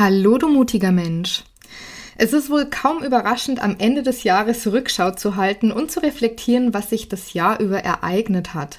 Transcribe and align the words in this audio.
Hallo, 0.00 0.38
du 0.38 0.48
mutiger 0.48 0.92
Mensch. 0.92 1.42
Es 2.16 2.32
ist 2.32 2.50
wohl 2.50 2.66
kaum 2.66 3.02
überraschend, 3.02 3.60
am 3.60 3.74
Ende 3.80 4.04
des 4.04 4.22
Jahres 4.22 4.64
Rückschau 4.68 5.10
zu 5.10 5.34
halten 5.34 5.72
und 5.72 5.90
zu 5.90 5.98
reflektieren, 5.98 6.72
was 6.72 6.90
sich 6.90 7.08
das 7.08 7.32
Jahr 7.32 7.58
über 7.58 7.80
ereignet 7.80 8.54
hat. 8.54 8.78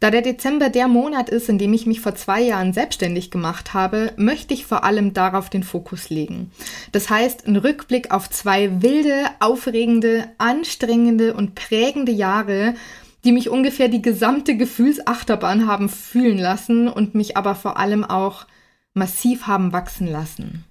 Da 0.00 0.10
der 0.10 0.22
Dezember 0.22 0.68
der 0.68 0.88
Monat 0.88 1.28
ist, 1.28 1.48
in 1.48 1.58
dem 1.58 1.72
ich 1.72 1.86
mich 1.86 2.00
vor 2.00 2.16
zwei 2.16 2.40
Jahren 2.40 2.72
selbstständig 2.72 3.30
gemacht 3.30 3.74
habe, 3.74 4.12
möchte 4.16 4.52
ich 4.52 4.66
vor 4.66 4.82
allem 4.82 5.14
darauf 5.14 5.50
den 5.50 5.62
Fokus 5.62 6.10
legen. 6.10 6.50
Das 6.90 7.10
heißt, 7.10 7.46
ein 7.46 7.54
Rückblick 7.54 8.10
auf 8.10 8.28
zwei 8.28 8.82
wilde, 8.82 9.26
aufregende, 9.38 10.24
anstrengende 10.38 11.34
und 11.34 11.54
prägende 11.54 12.10
Jahre, 12.10 12.74
die 13.22 13.30
mich 13.30 13.50
ungefähr 13.50 13.86
die 13.86 14.02
gesamte 14.02 14.56
Gefühlsachterbahn 14.56 15.68
haben 15.68 15.88
fühlen 15.88 16.38
lassen 16.38 16.88
und 16.88 17.14
mich 17.14 17.36
aber 17.36 17.54
vor 17.54 17.78
allem 17.78 18.02
auch 18.02 18.46
massiv 18.94 19.46
haben 19.46 19.72
wachsen 19.72 20.06
lassen. 20.06 20.64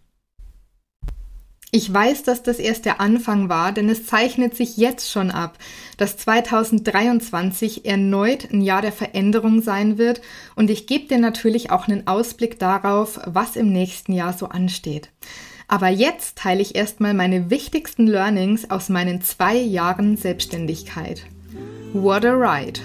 Ich 1.72 1.94
weiß, 1.94 2.24
dass 2.24 2.42
das 2.42 2.58
erst 2.58 2.86
der 2.86 3.00
Anfang 3.00 3.48
war, 3.48 3.72
denn 3.72 3.90
es 3.90 4.08
zeichnet 4.08 4.56
sich 4.56 4.78
jetzt 4.78 5.12
schon 5.12 5.30
ab, 5.30 5.60
dass 5.98 6.18
2023 6.18 7.86
erneut 7.86 8.52
ein 8.52 8.62
Jahr 8.62 8.82
der 8.82 8.92
Veränderung 8.92 9.62
sein 9.62 10.00
wird 10.00 10.22
und 10.56 10.72
ich 10.72 10.88
gebe 10.88 11.08
dir 11.08 11.20
natürlich 11.20 11.70
auch 11.70 11.88
einen 11.88 12.08
Ausblick 12.08 12.58
darauf, 12.58 13.20
was 13.26 13.56
im 13.56 13.72
nächsten 13.72 14.14
Jahr 14.14 14.34
so 14.34 14.48
ansteht. 14.48 15.10
Aber 15.68 15.90
jetzt 15.90 16.40
teile 16.40 16.62
ich 16.62 16.76
erstmal 16.76 17.14
meine 17.14 17.52
wichtigsten 17.52 18.08
Learnings 18.08 18.72
aus 18.72 18.90
meinen 18.90 19.22
zwei 19.22 19.56
Jahren 19.56 20.18
Selbstständigkeit. 20.18 21.28
What 21.94 22.26
a 22.26 22.34
ride! 22.34 22.82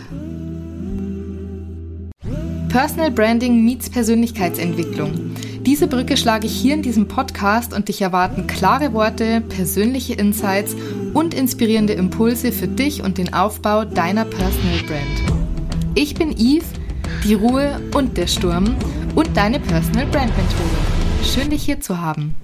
Personal 2.74 3.12
Branding 3.12 3.64
meets 3.64 3.88
Persönlichkeitsentwicklung. 3.88 5.36
Diese 5.60 5.86
Brücke 5.86 6.16
schlage 6.16 6.48
ich 6.48 6.60
hier 6.60 6.74
in 6.74 6.82
diesem 6.82 7.06
Podcast 7.06 7.72
und 7.72 7.86
dich 7.86 8.02
erwarten 8.02 8.48
klare 8.48 8.92
Worte, 8.92 9.42
persönliche 9.42 10.14
Insights 10.14 10.74
und 11.12 11.34
inspirierende 11.34 11.92
Impulse 11.92 12.50
für 12.50 12.66
dich 12.66 13.04
und 13.04 13.16
den 13.16 13.32
Aufbau 13.32 13.84
deiner 13.84 14.24
Personal 14.24 14.80
Brand. 14.88 15.38
Ich 15.94 16.16
bin 16.16 16.32
Yves, 16.32 16.66
die 17.22 17.34
Ruhe 17.34 17.80
und 17.94 18.16
der 18.16 18.26
Sturm 18.26 18.74
und 19.14 19.36
deine 19.36 19.60
Personal 19.60 20.06
Brand 20.06 20.36
Mentorin. 20.36 21.22
Schön 21.22 21.50
dich 21.50 21.62
hier 21.62 21.80
zu 21.80 22.00
haben. 22.00 22.34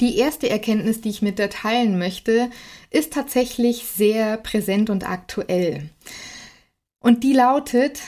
Die 0.00 0.16
erste 0.16 0.48
Erkenntnis, 0.48 1.00
die 1.00 1.10
ich 1.10 1.22
mit 1.22 1.38
dir 1.38 1.50
teilen 1.50 1.98
möchte, 1.98 2.50
ist 2.90 3.12
tatsächlich 3.12 3.84
sehr 3.84 4.36
präsent 4.36 4.90
und 4.90 5.08
aktuell. 5.08 5.90
Und 7.00 7.24
die 7.24 7.32
lautet, 7.32 8.00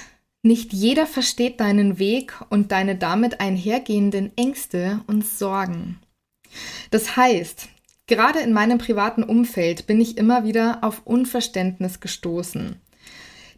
nicht 0.43 0.73
jeder 0.73 1.07
versteht 1.07 1.61
deinen 1.61 1.99
Weg 1.99 2.35
und 2.49 2.73
deine 2.73 2.97
damit 2.97 3.41
einhergehenden 3.41 4.33
Ängste 4.37 5.01
und 5.07 5.27
Sorgen. 5.27 5.99
Das 6.91 7.17
heißt, 7.17 7.69
gerade 8.07 8.41
in 8.41 8.53
meinem 8.53 8.79
privaten 8.79 9.23
Umfeld 9.23 9.87
bin 9.87 10.01
ich 10.01 10.17
immer 10.17 10.45
wieder 10.45 10.79
auf 10.83 11.03
Unverständnis 11.05 12.01
gestoßen. 12.01 12.77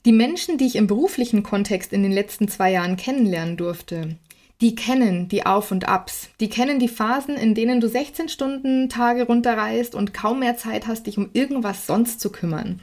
Die 0.04 0.12
Menschen, 0.12 0.58
die 0.58 0.66
ich 0.66 0.76
im 0.76 0.88
beruflichen 0.88 1.42
Kontext 1.42 1.92
in 1.92 2.02
den 2.02 2.12
letzten 2.12 2.48
zwei 2.48 2.72
Jahren 2.72 2.96
kennenlernen 2.96 3.56
durfte, 3.56 4.16
die 4.62 4.76
kennen 4.76 5.26
die 5.26 5.44
Auf 5.44 5.72
und 5.72 5.88
Abs. 5.88 6.28
Die 6.38 6.48
kennen 6.48 6.78
die 6.78 6.88
Phasen, 6.88 7.36
in 7.36 7.56
denen 7.56 7.80
du 7.80 7.88
16 7.88 8.28
Stunden 8.28 8.88
Tage 8.88 9.24
runterreist 9.24 9.96
und 9.96 10.14
kaum 10.14 10.38
mehr 10.38 10.56
Zeit 10.56 10.86
hast, 10.86 11.08
dich 11.08 11.18
um 11.18 11.30
irgendwas 11.32 11.88
sonst 11.88 12.20
zu 12.20 12.30
kümmern. 12.30 12.80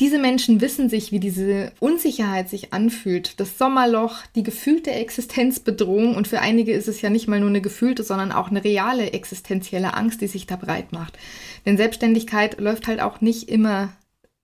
Diese 0.00 0.18
Menschen 0.18 0.62
wissen 0.62 0.88
sich, 0.88 1.12
wie 1.12 1.20
diese 1.20 1.70
Unsicherheit 1.80 2.48
sich 2.48 2.72
anfühlt, 2.72 3.38
das 3.38 3.58
Sommerloch, 3.58 4.22
die 4.34 4.42
gefühlte 4.42 4.90
Existenzbedrohung 4.90 6.16
und 6.16 6.26
für 6.26 6.40
einige 6.40 6.72
ist 6.72 6.88
es 6.88 7.02
ja 7.02 7.10
nicht 7.10 7.28
mal 7.28 7.40
nur 7.40 7.50
eine 7.50 7.60
gefühlte, 7.60 8.02
sondern 8.02 8.32
auch 8.32 8.50
eine 8.50 8.64
reale 8.64 9.12
existenzielle 9.12 9.92
Angst, 9.92 10.22
die 10.22 10.28
sich 10.28 10.46
da 10.46 10.56
breit 10.56 10.92
macht. 10.92 11.18
Denn 11.66 11.76
Selbstständigkeit 11.76 12.58
läuft 12.58 12.86
halt 12.86 13.00
auch 13.00 13.20
nicht 13.20 13.50
immer 13.50 13.92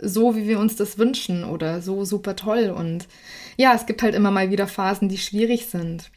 so, 0.01 0.37
wie 0.37 0.47
wir 0.47 0.59
uns 0.59 0.77
das 0.77 0.99
wünschen 0.99 1.45
oder 1.45 1.81
so 1.81 2.05
super 2.05 2.37
toll 2.37 2.73
und 2.77 3.09
ja, 3.57 3.75
es 3.75 3.87
gibt 3.87 4.03
halt 4.03 4.15
immer 4.15 4.31
mal 4.31 4.51
wieder 4.51 4.69
Phasen, 4.69 5.09
die 5.09 5.19
schwierig 5.19 5.67
sind. 5.67 6.11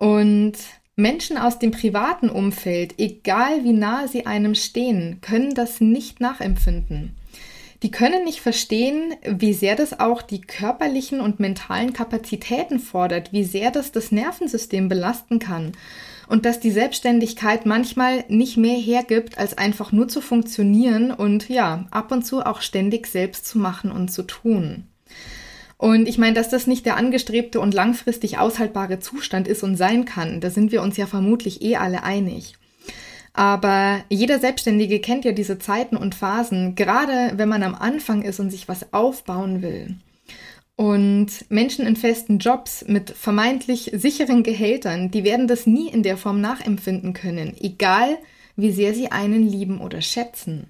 Und 0.00 0.54
Menschen 0.96 1.36
aus 1.36 1.58
dem 1.58 1.72
privaten 1.72 2.30
Umfeld, 2.30 2.94
egal 2.98 3.64
wie 3.64 3.74
nahe 3.74 4.08
sie 4.08 4.24
einem 4.24 4.54
stehen, 4.54 5.18
können 5.20 5.54
das 5.54 5.82
nicht 5.82 6.20
nachempfinden. 6.20 7.16
Die 7.82 7.90
können 7.90 8.24
nicht 8.24 8.40
verstehen, 8.40 9.12
wie 9.26 9.52
sehr 9.52 9.76
das 9.76 10.00
auch 10.00 10.22
die 10.22 10.40
körperlichen 10.40 11.20
und 11.20 11.38
mentalen 11.38 11.92
Kapazitäten 11.92 12.78
fordert, 12.78 13.34
wie 13.34 13.44
sehr 13.44 13.70
das 13.70 13.92
das 13.92 14.10
Nervensystem 14.10 14.88
belasten 14.88 15.38
kann 15.38 15.72
und 16.28 16.46
dass 16.46 16.60
die 16.60 16.70
Selbstständigkeit 16.70 17.66
manchmal 17.66 18.24
nicht 18.28 18.56
mehr 18.56 18.78
hergibt, 18.78 19.36
als 19.36 19.58
einfach 19.58 19.92
nur 19.92 20.08
zu 20.08 20.22
funktionieren 20.22 21.10
und 21.10 21.50
ja, 21.50 21.84
ab 21.90 22.10
und 22.10 22.24
zu 22.24 22.40
auch 22.40 22.62
ständig 22.62 23.06
selbst 23.06 23.46
zu 23.46 23.58
machen 23.58 23.92
und 23.92 24.10
zu 24.10 24.22
tun. 24.22 24.86
Und 25.80 26.06
ich 26.06 26.18
meine, 26.18 26.34
dass 26.34 26.50
das 26.50 26.66
nicht 26.66 26.84
der 26.84 26.98
angestrebte 26.98 27.58
und 27.58 27.72
langfristig 27.72 28.36
aushaltbare 28.36 28.98
Zustand 28.98 29.48
ist 29.48 29.62
und 29.62 29.76
sein 29.76 30.04
kann, 30.04 30.42
da 30.42 30.50
sind 30.50 30.72
wir 30.72 30.82
uns 30.82 30.98
ja 30.98 31.06
vermutlich 31.06 31.62
eh 31.62 31.76
alle 31.76 32.02
einig. 32.02 32.56
Aber 33.32 34.04
jeder 34.10 34.38
Selbstständige 34.38 35.00
kennt 35.00 35.24
ja 35.24 35.32
diese 35.32 35.58
Zeiten 35.58 35.96
und 35.96 36.14
Phasen, 36.14 36.74
gerade 36.74 37.32
wenn 37.36 37.48
man 37.48 37.62
am 37.62 37.74
Anfang 37.74 38.20
ist 38.20 38.40
und 38.40 38.50
sich 38.50 38.68
was 38.68 38.92
aufbauen 38.92 39.62
will. 39.62 39.96
Und 40.76 41.46
Menschen 41.48 41.86
in 41.86 41.96
festen 41.96 42.40
Jobs 42.40 42.84
mit 42.86 43.08
vermeintlich 43.08 43.90
sicheren 43.94 44.42
Gehältern, 44.42 45.10
die 45.10 45.24
werden 45.24 45.48
das 45.48 45.66
nie 45.66 45.88
in 45.88 46.02
der 46.02 46.18
Form 46.18 46.42
nachempfinden 46.42 47.14
können, 47.14 47.54
egal 47.58 48.18
wie 48.54 48.72
sehr 48.72 48.92
sie 48.92 49.10
einen 49.10 49.48
lieben 49.48 49.80
oder 49.80 50.02
schätzen. 50.02 50.68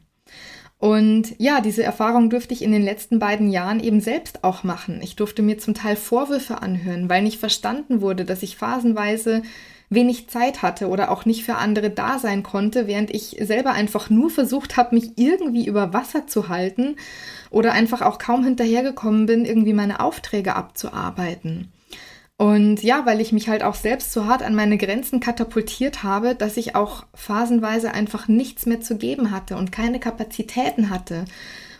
Und 0.80 1.34
ja, 1.36 1.60
diese 1.60 1.82
Erfahrung 1.82 2.30
durfte 2.30 2.54
ich 2.54 2.62
in 2.62 2.72
den 2.72 2.82
letzten 2.82 3.18
beiden 3.18 3.50
Jahren 3.50 3.80
eben 3.80 4.00
selbst 4.00 4.44
auch 4.44 4.64
machen. 4.64 5.00
Ich 5.02 5.14
durfte 5.14 5.42
mir 5.42 5.58
zum 5.58 5.74
Teil 5.74 5.94
Vorwürfe 5.94 6.62
anhören, 6.62 7.10
weil 7.10 7.22
nicht 7.22 7.38
verstanden 7.38 8.00
wurde, 8.00 8.24
dass 8.24 8.42
ich 8.42 8.56
phasenweise 8.56 9.42
wenig 9.90 10.28
Zeit 10.28 10.62
hatte 10.62 10.88
oder 10.88 11.10
auch 11.10 11.26
nicht 11.26 11.44
für 11.44 11.56
andere 11.56 11.90
da 11.90 12.18
sein 12.18 12.42
konnte, 12.42 12.86
während 12.86 13.10
ich 13.10 13.36
selber 13.42 13.72
einfach 13.72 14.08
nur 14.08 14.30
versucht 14.30 14.78
habe, 14.78 14.94
mich 14.94 15.12
irgendwie 15.18 15.66
über 15.66 15.92
Wasser 15.92 16.26
zu 16.26 16.48
halten 16.48 16.96
oder 17.50 17.72
einfach 17.72 18.00
auch 18.00 18.18
kaum 18.18 18.42
hinterhergekommen 18.42 19.26
bin, 19.26 19.44
irgendwie 19.44 19.74
meine 19.74 20.00
Aufträge 20.00 20.56
abzuarbeiten. 20.56 21.70
Und 22.40 22.82
ja, 22.82 23.04
weil 23.04 23.20
ich 23.20 23.32
mich 23.32 23.50
halt 23.50 23.62
auch 23.62 23.74
selbst 23.74 24.12
so 24.14 24.24
hart 24.24 24.42
an 24.42 24.54
meine 24.54 24.78
Grenzen 24.78 25.20
katapultiert 25.20 26.02
habe, 26.02 26.34
dass 26.34 26.56
ich 26.56 26.74
auch 26.74 27.04
phasenweise 27.12 27.92
einfach 27.92 28.28
nichts 28.28 28.64
mehr 28.64 28.80
zu 28.80 28.96
geben 28.96 29.30
hatte 29.30 29.58
und 29.58 29.72
keine 29.72 30.00
Kapazitäten 30.00 30.88
hatte 30.88 31.26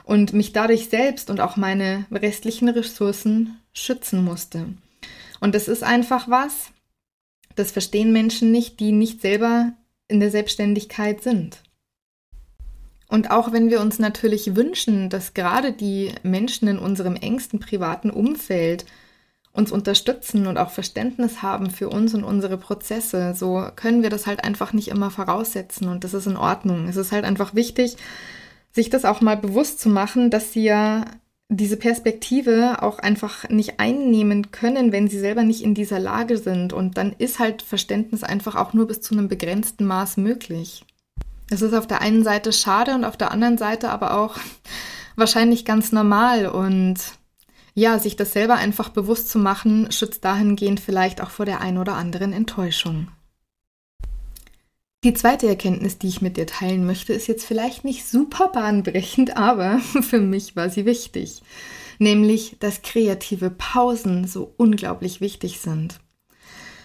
und 0.05 0.35
mich 0.35 0.53
dadurch 0.53 0.91
selbst 0.91 1.31
und 1.31 1.41
auch 1.41 1.57
meine 1.57 2.05
restlichen 2.13 2.69
Ressourcen 2.69 3.59
schützen 3.73 4.23
musste. 4.23 4.67
Und 5.41 5.55
das 5.55 5.67
ist 5.67 5.83
einfach 5.83 6.29
was, 6.29 6.73
das 7.57 7.71
verstehen 7.71 8.13
Menschen 8.13 8.53
nicht, 8.53 8.81
die 8.81 8.93
nicht 8.93 9.23
selber 9.23 9.73
in 10.09 10.21
der 10.21 10.31
Selbstständigkeit 10.31 11.23
sind. 11.23 11.63
Und 13.09 13.31
auch 13.31 13.51
wenn 13.51 13.71
wir 13.71 13.81
uns 13.81 13.99
natürlich 13.99 14.57
wünschen, 14.57 15.09
dass 15.09 15.33
gerade 15.33 15.73
die 15.73 16.13
Menschen 16.23 16.69
in 16.69 16.79
unserem 16.79 17.17
engsten 17.17 17.61
privaten 17.61 18.11
Umfeld 18.11 18.85
uns 19.53 19.73
unterstützen 19.73 20.47
und 20.47 20.59
auch 20.59 20.71
Verständnis 20.71 21.43
haben 21.43 21.71
für 21.71 21.89
uns 21.89 22.15
und 22.15 22.23
unsere 22.23 22.57
Prozesse, 22.57 23.35
so 23.35 23.67
können 23.75 24.03
wir 24.03 24.11
das 24.11 24.27
halt 24.27 24.45
einfach 24.45 24.73
nicht 24.73 24.89
immer 24.89 25.11
voraussetzen 25.11 25.89
und 25.89 26.05
das 26.05 26.15
ist 26.15 26.27
in 26.27 26.37
Ordnung. 26.37 26.87
Es 26.89 26.97
ist 26.97 27.13
halt 27.13 27.25
einfach 27.25 27.55
wichtig, 27.55 27.97
sich 28.73 28.91
das 28.91 29.05
auch 29.05 29.21
mal 29.21 29.37
bewusst 29.37 29.81
zu 29.81 29.89
machen, 29.89 30.31
dass 30.31 30.53
sie 30.53 30.63
ja 30.63 31.05
diese 31.49 31.77
Perspektive 31.77 32.81
auch 32.81 33.01
einfach 33.01 33.49
nicht 33.49 33.81
einnehmen 33.81 34.53
können, 34.53 34.93
wenn 34.93 35.09
sie 35.09 35.19
selber 35.19 35.43
nicht 35.43 35.63
in 35.63 35.75
dieser 35.75 35.99
Lage 35.99 36.39
sind. 36.39 36.73
Und 36.73 36.97
dann 36.97 37.13
ist 37.19 37.41
halt 37.41 37.63
Verständnis 37.63 38.23
einfach 38.23 38.55
auch 38.55 38.73
nur 38.73 38.87
bis 38.87 39.01
zu 39.01 39.15
einem 39.15 39.27
begrenzten 39.27 39.85
Maß 39.85 40.17
möglich. 40.17 40.85
Es 41.51 41.61
ist 41.61 41.75
auf 41.75 41.89
der 41.89 42.01
einen 42.01 42.23
Seite 42.23 42.53
schade 42.53 42.95
und 42.95 43.05
auf 43.05 43.17
der 43.17 43.33
anderen 43.33 43.59
Seite 43.59 43.91
aber 43.91 44.17
auch 44.17 44.37
wahrscheinlich 45.17 45.65
ganz 45.65 45.91
normal 45.91 46.47
und 46.47 47.01
ja, 47.75 47.99
sich 47.99 48.17
das 48.17 48.33
selber 48.33 48.55
einfach 48.55 48.89
bewusst 48.89 49.29
zu 49.29 49.39
machen, 49.39 49.91
schützt 49.91 50.25
dahingehend 50.25 50.81
vielleicht 50.81 51.21
auch 51.21 51.31
vor 51.31 51.47
der 51.47 51.61
ein 51.61 51.79
oder 51.79 51.95
anderen 51.95 52.33
Enttäuschung. 52.33 53.09
Die 55.03 55.15
zweite 55.15 55.49
Erkenntnis, 55.49 55.99
die 55.99 56.09
ich 56.09 56.21
mit 56.21 56.37
dir 56.37 56.47
teilen 56.47 56.85
möchte, 56.85 57.15
ist 57.15 57.27
jetzt 57.27 57.47
vielleicht 57.47 57.85
nicht 57.85 58.07
super 58.07 58.49
bahnbrechend, 58.49 59.37
aber 59.37 59.79
für 60.03 60.21
mich 60.21 60.57
war 60.57 60.69
sie 60.69 60.85
wichtig. 60.85 61.43
Nämlich, 61.99 62.57
dass 62.61 62.83
kreative 62.83 63.51
Pausen 63.51 64.27
so 64.27 64.55
unglaublich 64.57 65.21
wichtig 65.21 65.61
sind. 65.61 66.01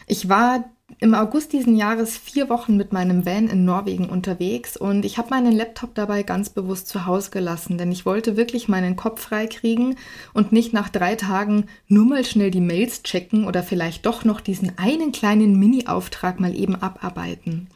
Ich 0.08 0.28
war 0.30 0.75
im 1.00 1.14
August 1.14 1.52
diesen 1.52 1.76
Jahres 1.76 2.16
vier 2.18 2.48
Wochen 2.48 2.78
mit 2.78 2.94
meinem 2.94 3.26
Van 3.26 3.48
in 3.48 3.66
Norwegen 3.66 4.08
unterwegs 4.08 4.78
und 4.78 5.04
ich 5.04 5.18
habe 5.18 5.32
meinen 5.32 5.52
Laptop 5.52 5.96
dabei 5.96 6.24
ganz 6.24 6.50
bewusst 6.50 6.88
zu 6.88 7.06
Hause 7.06 7.32
gelassen, 7.32 7.78
denn 7.78 7.92
ich 7.92 8.06
wollte 8.06 8.38
wirklich 8.38 8.68
meinen 8.68 8.96
Kopf 8.96 9.22
frei 9.22 9.48
kriegen 9.48 9.96
und 10.34 10.52
nicht 10.52 10.74
nach 10.74 10.90
drei 10.90 11.16
Tagen 11.16 11.66
nur 11.88 12.06
mal 12.06 12.24
schnell 12.24 12.52
die 12.52 12.62
Mails 12.62 13.04
checken 13.04 13.46
oder 13.46 13.64
vielleicht 13.64 14.06
doch 14.06 14.26
noch 14.26 14.42
diesen 14.42 14.78
einen 14.78 15.12
kleinen 15.12 15.60
Mini-Auftrag 15.60 16.40
mal 16.40 16.56
eben 16.56 16.76
abarbeiten. 16.76 17.68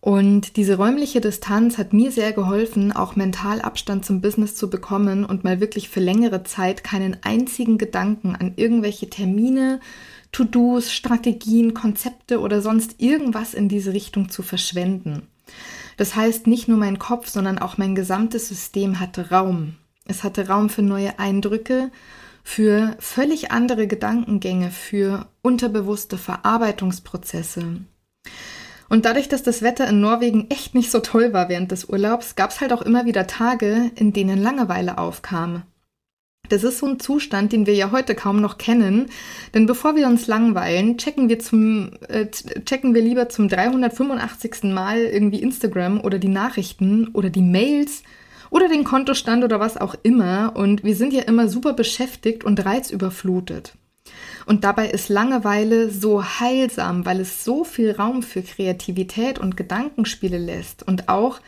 Und 0.00 0.56
diese 0.56 0.76
räumliche 0.76 1.20
Distanz 1.20 1.76
hat 1.76 1.92
mir 1.92 2.12
sehr 2.12 2.32
geholfen, 2.32 2.92
auch 2.92 3.16
mental 3.16 3.60
Abstand 3.60 4.04
zum 4.04 4.20
Business 4.20 4.54
zu 4.54 4.70
bekommen 4.70 5.24
und 5.24 5.42
mal 5.42 5.60
wirklich 5.60 5.88
für 5.88 6.00
längere 6.00 6.44
Zeit 6.44 6.84
keinen 6.84 7.16
einzigen 7.22 7.78
Gedanken 7.78 8.36
an 8.36 8.52
irgendwelche 8.54 9.10
Termine, 9.10 9.80
To-Dos, 10.32 10.92
Strategien, 10.92 11.74
Konzepte 11.74 12.40
oder 12.40 12.60
sonst 12.60 12.96
irgendwas 12.98 13.54
in 13.54 13.68
diese 13.68 13.92
Richtung 13.92 14.28
zu 14.28 14.42
verschwenden. 14.42 15.28
Das 15.96 16.14
heißt, 16.14 16.46
nicht 16.46 16.68
nur 16.68 16.78
mein 16.78 16.98
Kopf, 16.98 17.28
sondern 17.28 17.58
auch 17.58 17.78
mein 17.78 17.94
gesamtes 17.94 18.48
System 18.48 19.00
hatte 19.00 19.30
Raum. 19.30 19.74
Es 20.06 20.24
hatte 20.24 20.48
Raum 20.48 20.70
für 20.70 20.82
neue 20.82 21.18
Eindrücke, 21.18 21.90
für 22.44 22.96
völlig 22.98 23.50
andere 23.50 23.86
Gedankengänge, 23.86 24.70
für 24.70 25.26
unterbewusste 25.42 26.16
Verarbeitungsprozesse. 26.16 27.80
Und 28.88 29.04
dadurch, 29.04 29.28
dass 29.28 29.42
das 29.42 29.60
Wetter 29.60 29.86
in 29.86 30.00
Norwegen 30.00 30.46
echt 30.50 30.74
nicht 30.74 30.90
so 30.90 31.00
toll 31.00 31.34
war 31.34 31.48
während 31.48 31.72
des 31.72 31.84
Urlaubs, 31.84 32.36
gab 32.36 32.50
es 32.50 32.60
halt 32.60 32.72
auch 32.72 32.80
immer 32.80 33.04
wieder 33.04 33.26
Tage, 33.26 33.90
in 33.96 34.14
denen 34.14 34.38
Langeweile 34.38 34.96
aufkam. 34.96 35.62
Das 36.48 36.64
ist 36.64 36.78
so 36.78 36.86
ein 36.86 36.98
Zustand, 36.98 37.52
den 37.52 37.66
wir 37.66 37.74
ja 37.74 37.90
heute 37.90 38.14
kaum 38.14 38.40
noch 38.40 38.56
kennen, 38.58 39.06
denn 39.54 39.66
bevor 39.66 39.96
wir 39.96 40.06
uns 40.06 40.26
langweilen, 40.26 40.96
checken 40.96 41.28
wir 41.28 41.38
zum 41.38 41.90
äh, 42.08 42.26
checken 42.64 42.94
wir 42.94 43.02
lieber 43.02 43.28
zum 43.28 43.48
385. 43.48 44.64
Mal 44.64 45.00
irgendwie 45.00 45.42
Instagram 45.42 46.00
oder 46.00 46.18
die 46.18 46.28
Nachrichten 46.28 47.08
oder 47.08 47.30
die 47.30 47.42
Mails 47.42 48.02
oder 48.50 48.68
den 48.68 48.84
Kontostand 48.84 49.44
oder 49.44 49.60
was 49.60 49.76
auch 49.76 49.94
immer 50.02 50.54
und 50.56 50.84
wir 50.84 50.96
sind 50.96 51.12
ja 51.12 51.22
immer 51.22 51.48
super 51.48 51.74
beschäftigt 51.74 52.44
und 52.44 52.64
reizüberflutet. 52.64 53.74
Und 54.46 54.64
dabei 54.64 54.88
ist 54.88 55.10
Langeweile 55.10 55.90
so 55.90 56.24
heilsam, 56.24 57.04
weil 57.04 57.20
es 57.20 57.44
so 57.44 57.64
viel 57.64 57.90
Raum 57.90 58.22
für 58.22 58.40
Kreativität 58.40 59.38
und 59.38 59.58
Gedankenspiele 59.58 60.38
lässt 60.38 60.82
und 60.82 61.10
auch, 61.10 61.40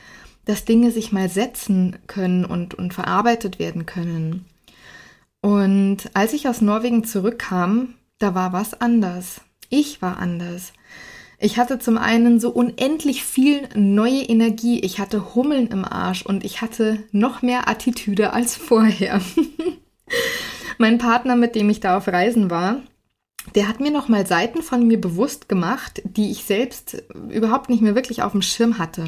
dass 0.44 0.66
Dinge 0.66 0.90
sich 0.90 1.10
mal 1.10 1.30
setzen 1.30 1.96
können 2.06 2.44
und, 2.44 2.74
und 2.74 2.92
verarbeitet 2.92 3.58
werden 3.58 3.86
können. 3.86 4.44
Und 5.40 5.98
als 6.14 6.32
ich 6.32 6.48
aus 6.48 6.60
Norwegen 6.60 7.04
zurückkam, 7.04 7.94
da 8.18 8.34
war 8.34 8.52
was 8.52 8.80
anders. 8.80 9.40
Ich 9.70 10.02
war 10.02 10.18
anders. 10.18 10.72
Ich 11.38 11.56
hatte 11.56 11.78
zum 11.78 11.96
einen 11.96 12.38
so 12.38 12.50
unendlich 12.50 13.24
viel 13.24 13.66
neue 13.74 14.20
Energie, 14.20 14.80
ich 14.80 14.98
hatte 14.98 15.34
Hummeln 15.34 15.68
im 15.68 15.86
Arsch 15.86 16.20
und 16.20 16.44
ich 16.44 16.60
hatte 16.60 17.02
noch 17.12 17.40
mehr 17.40 17.66
Attitüde 17.66 18.34
als 18.34 18.56
vorher. 18.56 19.22
mein 20.78 20.98
Partner, 20.98 21.36
mit 21.36 21.54
dem 21.54 21.70
ich 21.70 21.80
da 21.80 21.96
auf 21.96 22.08
Reisen 22.08 22.50
war, 22.50 22.82
der 23.54 23.68
hat 23.68 23.80
mir 23.80 23.90
nochmal 23.90 24.26
Seiten 24.26 24.62
von 24.62 24.86
mir 24.86 25.00
bewusst 25.00 25.48
gemacht, 25.48 26.02
die 26.04 26.30
ich 26.30 26.44
selbst 26.44 27.02
überhaupt 27.30 27.70
nicht 27.70 27.80
mehr 27.80 27.94
wirklich 27.94 28.22
auf 28.22 28.32
dem 28.32 28.42
Schirm 28.42 28.76
hatte. 28.76 29.04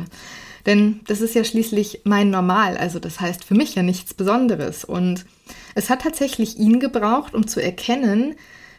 Denn 0.64 1.00
das 1.06 1.20
ist 1.20 1.34
ja 1.34 1.44
schließlich 1.44 2.00
mein 2.04 2.30
Normal, 2.30 2.78
also 2.78 2.98
das 2.98 3.20
heißt 3.20 3.44
für 3.44 3.54
mich 3.54 3.74
ja 3.74 3.82
nichts 3.82 4.14
Besonderes. 4.14 4.84
Und 4.84 5.26
es 5.74 5.90
hat 5.90 6.02
tatsächlich 6.02 6.58
ihn 6.58 6.80
gebraucht, 6.80 7.34
um 7.34 7.46
zu 7.46 7.62
erkennen, 7.62 8.34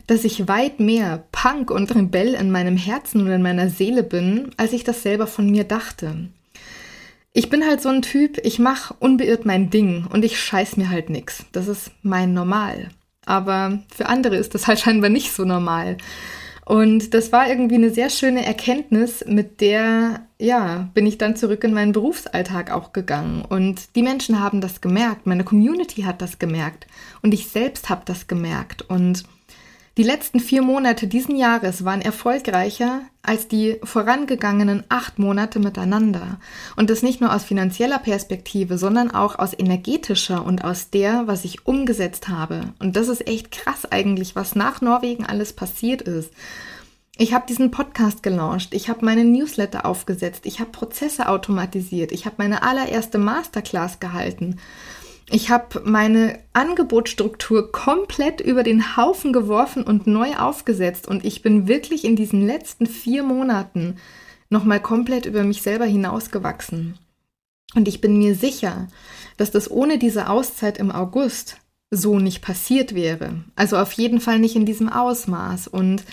dass 0.07 0.25
ich 0.25 0.47
weit 0.47 0.79
mehr 0.79 1.23
Punk 1.31 1.71
und 1.71 1.93
Rebell 1.95 2.33
in 2.33 2.51
meinem 2.51 2.77
Herzen 2.77 3.21
und 3.21 3.31
in 3.31 3.41
meiner 3.41 3.69
Seele 3.69 4.03
bin, 4.03 4.51
als 4.57 4.73
ich 4.73 4.83
das 4.83 5.01
selber 5.01 5.27
von 5.27 5.49
mir 5.49 5.63
dachte. 5.63 6.29
Ich 7.31 7.49
bin 7.49 7.65
halt 7.65 7.81
so 7.81 7.89
ein 7.89 8.01
Typ, 8.01 8.37
ich 8.43 8.59
mache 8.59 8.93
unbeirrt 8.99 9.45
mein 9.45 9.69
Ding 9.69 10.05
und 10.11 10.23
ich 10.23 10.39
scheiß 10.39 10.77
mir 10.77 10.89
halt 10.89 11.09
nix. 11.09 11.45
Das 11.51 11.67
ist 11.67 11.91
mein 12.03 12.33
Normal. 12.33 12.89
Aber 13.25 13.79
für 13.95 14.07
andere 14.07 14.35
ist 14.35 14.53
das 14.53 14.67
halt 14.67 14.79
scheinbar 14.79 15.09
nicht 15.09 15.31
so 15.31 15.45
normal. 15.45 15.97
Und 16.65 17.13
das 17.13 17.31
war 17.31 17.49
irgendwie 17.49 17.75
eine 17.75 17.89
sehr 17.89 18.09
schöne 18.09 18.45
Erkenntnis, 18.45 19.25
mit 19.27 19.59
der, 19.59 20.21
ja, 20.39 20.89
bin 20.93 21.05
ich 21.05 21.17
dann 21.17 21.35
zurück 21.35 21.63
in 21.63 21.73
meinen 21.73 21.91
Berufsalltag 21.91 22.71
auch 22.71 22.93
gegangen. 22.93 23.43
Und 23.43 23.95
die 23.95 24.03
Menschen 24.03 24.39
haben 24.39 24.61
das 24.61 24.79
gemerkt, 24.79 25.25
meine 25.25 25.43
Community 25.43 26.03
hat 26.03 26.21
das 26.21 26.39
gemerkt 26.39 26.87
und 27.21 27.33
ich 27.33 27.49
selbst 27.49 27.89
habe 27.89 28.03
das 28.05 28.27
gemerkt. 28.27 28.81
Und 28.83 29.23
die 29.97 30.03
letzten 30.03 30.39
vier 30.39 30.63
Monate 30.63 31.05
diesen 31.05 31.35
Jahres 31.35 31.85
waren 31.85 32.01
erfolgreicher 32.01 33.01
als 33.21 33.47
die 33.47 33.79
vorangegangenen 33.83 34.83
acht 34.89 35.19
Monate 35.19 35.59
miteinander. 35.59 36.39
Und 36.75 36.89
das 36.89 37.03
nicht 37.03 37.21
nur 37.21 37.33
aus 37.33 37.43
finanzieller 37.43 37.99
Perspektive, 37.99 38.79
sondern 38.79 39.11
auch 39.11 39.37
aus 39.37 39.53
energetischer 39.57 40.43
und 40.43 40.63
aus 40.63 40.89
der, 40.89 41.27
was 41.27 41.45
ich 41.45 41.67
umgesetzt 41.67 42.27
habe. 42.27 42.73
Und 42.79 42.95
das 42.95 43.07
ist 43.07 43.27
echt 43.27 43.51
krass 43.51 43.85
eigentlich, 43.89 44.35
was 44.35 44.55
nach 44.55 44.81
Norwegen 44.81 45.27
alles 45.27 45.53
passiert 45.53 46.01
ist. 46.01 46.31
Ich 47.15 47.31
habe 47.35 47.45
diesen 47.47 47.69
Podcast 47.69 48.23
gelauncht, 48.23 48.73
ich 48.73 48.89
habe 48.89 49.05
meine 49.05 49.23
Newsletter 49.23 49.85
aufgesetzt, 49.85 50.47
ich 50.47 50.59
habe 50.59 50.71
Prozesse 50.71 51.29
automatisiert, 51.29 52.11
ich 52.11 52.25
habe 52.25 52.37
meine 52.39 52.63
allererste 52.63 53.19
Masterclass 53.19 53.99
gehalten. 53.99 54.57
Ich 55.35 55.49
habe 55.49 55.81
meine 55.83 56.37
Angebotsstruktur 56.53 57.71
komplett 57.71 58.39
über 58.39 58.61
den 58.61 58.95
Haufen 58.95 59.33
geworfen 59.33 59.83
und 59.83 60.05
neu 60.05 60.35
aufgesetzt 60.35 61.07
und 61.07 61.25
ich 61.25 61.41
bin 61.41 61.67
wirklich 61.67 62.05
in 62.05 62.15
diesen 62.15 62.45
letzten 62.45 62.85
vier 62.85 63.23
Monaten 63.23 63.95
nochmal 64.51 64.79
komplett 64.79 65.25
über 65.25 65.43
mich 65.43 65.63
selber 65.63 65.85
hinausgewachsen. 65.85 66.99
Und 67.73 67.87
ich 67.87 67.99
bin 67.99 68.19
mir 68.19 68.35
sicher, 68.35 68.89
dass 69.35 69.49
das 69.49 69.71
ohne 69.71 69.97
diese 69.97 70.29
Auszeit 70.29 70.77
im 70.77 70.91
August 70.91 71.57
so 71.89 72.19
nicht 72.19 72.43
passiert 72.43 72.93
wäre. 72.93 73.43
Also 73.55 73.77
auf 73.77 73.93
jeden 73.93 74.21
Fall 74.21 74.37
nicht 74.37 74.55
in 74.55 74.67
diesem 74.67 74.87
Ausmaß. 74.87 75.67
Und 75.67 76.03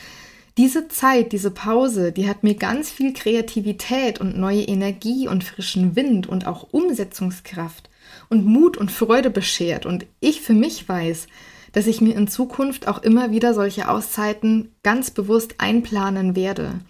diese 0.57 0.89
Zeit, 0.89 1.33
diese 1.33 1.51
Pause, 1.51 2.13
die 2.13 2.27
hat 2.27 2.43
mir 2.43 2.55
ganz 2.55 2.89
viel 2.89 3.13
Kreativität 3.13 4.19
und 4.19 4.39
neue 4.39 4.63
Energie 4.63 5.29
und 5.29 5.45
frischen 5.45 5.95
Wind 5.95 6.27
und 6.27 6.47
auch 6.47 6.69
Umsetzungskraft 6.73 7.90
und 8.31 8.47
Mut 8.47 8.79
und 8.79 8.91
Freude 8.91 9.29
beschert. 9.29 9.85
Und 9.85 10.06
ich 10.21 10.41
für 10.41 10.55
mich 10.55 10.88
weiß, 10.88 11.27
dass 11.73 11.87
ich 11.87 12.00
mir 12.00 12.17
in 12.17 12.29
Zukunft 12.29 12.88
auch 12.88 13.03
immer 13.03 13.31
wieder 13.31 13.53
solche 13.53 13.88
Auszeiten 13.88 14.75
ganz 14.82 15.11
bewusst 15.11 15.56
einplanen 15.59 16.35
werde. 16.35 16.81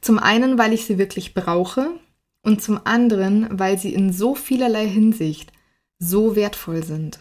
Zum 0.00 0.18
einen, 0.18 0.58
weil 0.58 0.72
ich 0.72 0.86
sie 0.86 0.98
wirklich 0.98 1.34
brauche 1.34 1.90
und 2.42 2.62
zum 2.62 2.80
anderen, 2.84 3.46
weil 3.50 3.78
sie 3.78 3.94
in 3.94 4.12
so 4.12 4.34
vielerlei 4.34 4.86
Hinsicht 4.86 5.52
so 5.98 6.36
wertvoll 6.36 6.82
sind. 6.82 7.20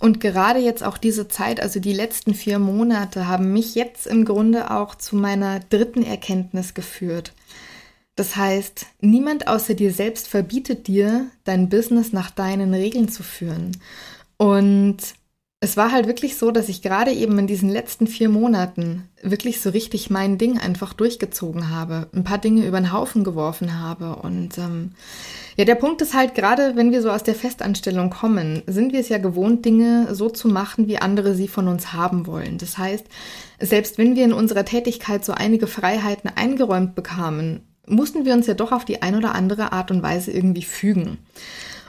Und 0.00 0.20
gerade 0.20 0.60
jetzt 0.60 0.84
auch 0.84 0.96
diese 0.96 1.26
Zeit, 1.26 1.60
also 1.60 1.80
die 1.80 1.92
letzten 1.92 2.34
vier 2.34 2.60
Monate, 2.60 3.26
haben 3.26 3.52
mich 3.52 3.74
jetzt 3.74 4.06
im 4.06 4.24
Grunde 4.24 4.70
auch 4.70 4.94
zu 4.94 5.16
meiner 5.16 5.58
dritten 5.58 6.04
Erkenntnis 6.04 6.74
geführt. 6.74 7.32
Das 8.18 8.34
heißt, 8.34 8.86
niemand 9.00 9.46
außer 9.46 9.74
dir 9.74 9.92
selbst 9.92 10.26
verbietet 10.26 10.88
dir, 10.88 11.26
dein 11.44 11.68
Business 11.68 12.12
nach 12.12 12.32
deinen 12.32 12.74
Regeln 12.74 13.08
zu 13.08 13.22
führen. 13.22 13.76
Und 14.38 14.96
es 15.60 15.76
war 15.76 15.92
halt 15.92 16.08
wirklich 16.08 16.36
so, 16.36 16.50
dass 16.50 16.68
ich 16.68 16.82
gerade 16.82 17.12
eben 17.12 17.38
in 17.38 17.46
diesen 17.46 17.68
letzten 17.68 18.08
vier 18.08 18.28
Monaten 18.28 19.08
wirklich 19.22 19.60
so 19.60 19.70
richtig 19.70 20.10
mein 20.10 20.36
Ding 20.36 20.58
einfach 20.58 20.94
durchgezogen 20.94 21.70
habe, 21.70 22.08
ein 22.12 22.24
paar 22.24 22.38
Dinge 22.38 22.66
über 22.66 22.80
den 22.80 22.92
Haufen 22.92 23.22
geworfen 23.22 23.78
habe. 23.78 24.16
Und 24.16 24.58
ähm, 24.58 24.90
ja, 25.56 25.64
der 25.64 25.76
Punkt 25.76 26.02
ist 26.02 26.14
halt 26.14 26.34
gerade, 26.34 26.74
wenn 26.74 26.90
wir 26.90 27.02
so 27.02 27.12
aus 27.12 27.22
der 27.22 27.36
Festanstellung 27.36 28.10
kommen, 28.10 28.64
sind 28.66 28.92
wir 28.92 28.98
es 28.98 29.10
ja 29.10 29.18
gewohnt, 29.18 29.64
Dinge 29.64 30.12
so 30.12 30.28
zu 30.28 30.48
machen, 30.48 30.88
wie 30.88 30.98
andere 30.98 31.36
sie 31.36 31.46
von 31.46 31.68
uns 31.68 31.92
haben 31.92 32.26
wollen. 32.26 32.58
Das 32.58 32.78
heißt, 32.78 33.06
selbst 33.60 33.96
wenn 33.96 34.16
wir 34.16 34.24
in 34.24 34.32
unserer 34.32 34.64
Tätigkeit 34.64 35.24
so 35.24 35.34
einige 35.34 35.68
Freiheiten 35.68 36.28
eingeräumt 36.34 36.96
bekamen, 36.96 37.62
mussten 37.88 38.24
wir 38.24 38.34
uns 38.34 38.46
ja 38.46 38.54
doch 38.54 38.72
auf 38.72 38.84
die 38.84 39.02
ein 39.02 39.16
oder 39.16 39.34
andere 39.34 39.72
Art 39.72 39.90
und 39.90 40.02
Weise 40.02 40.30
irgendwie 40.30 40.62
fügen. 40.62 41.18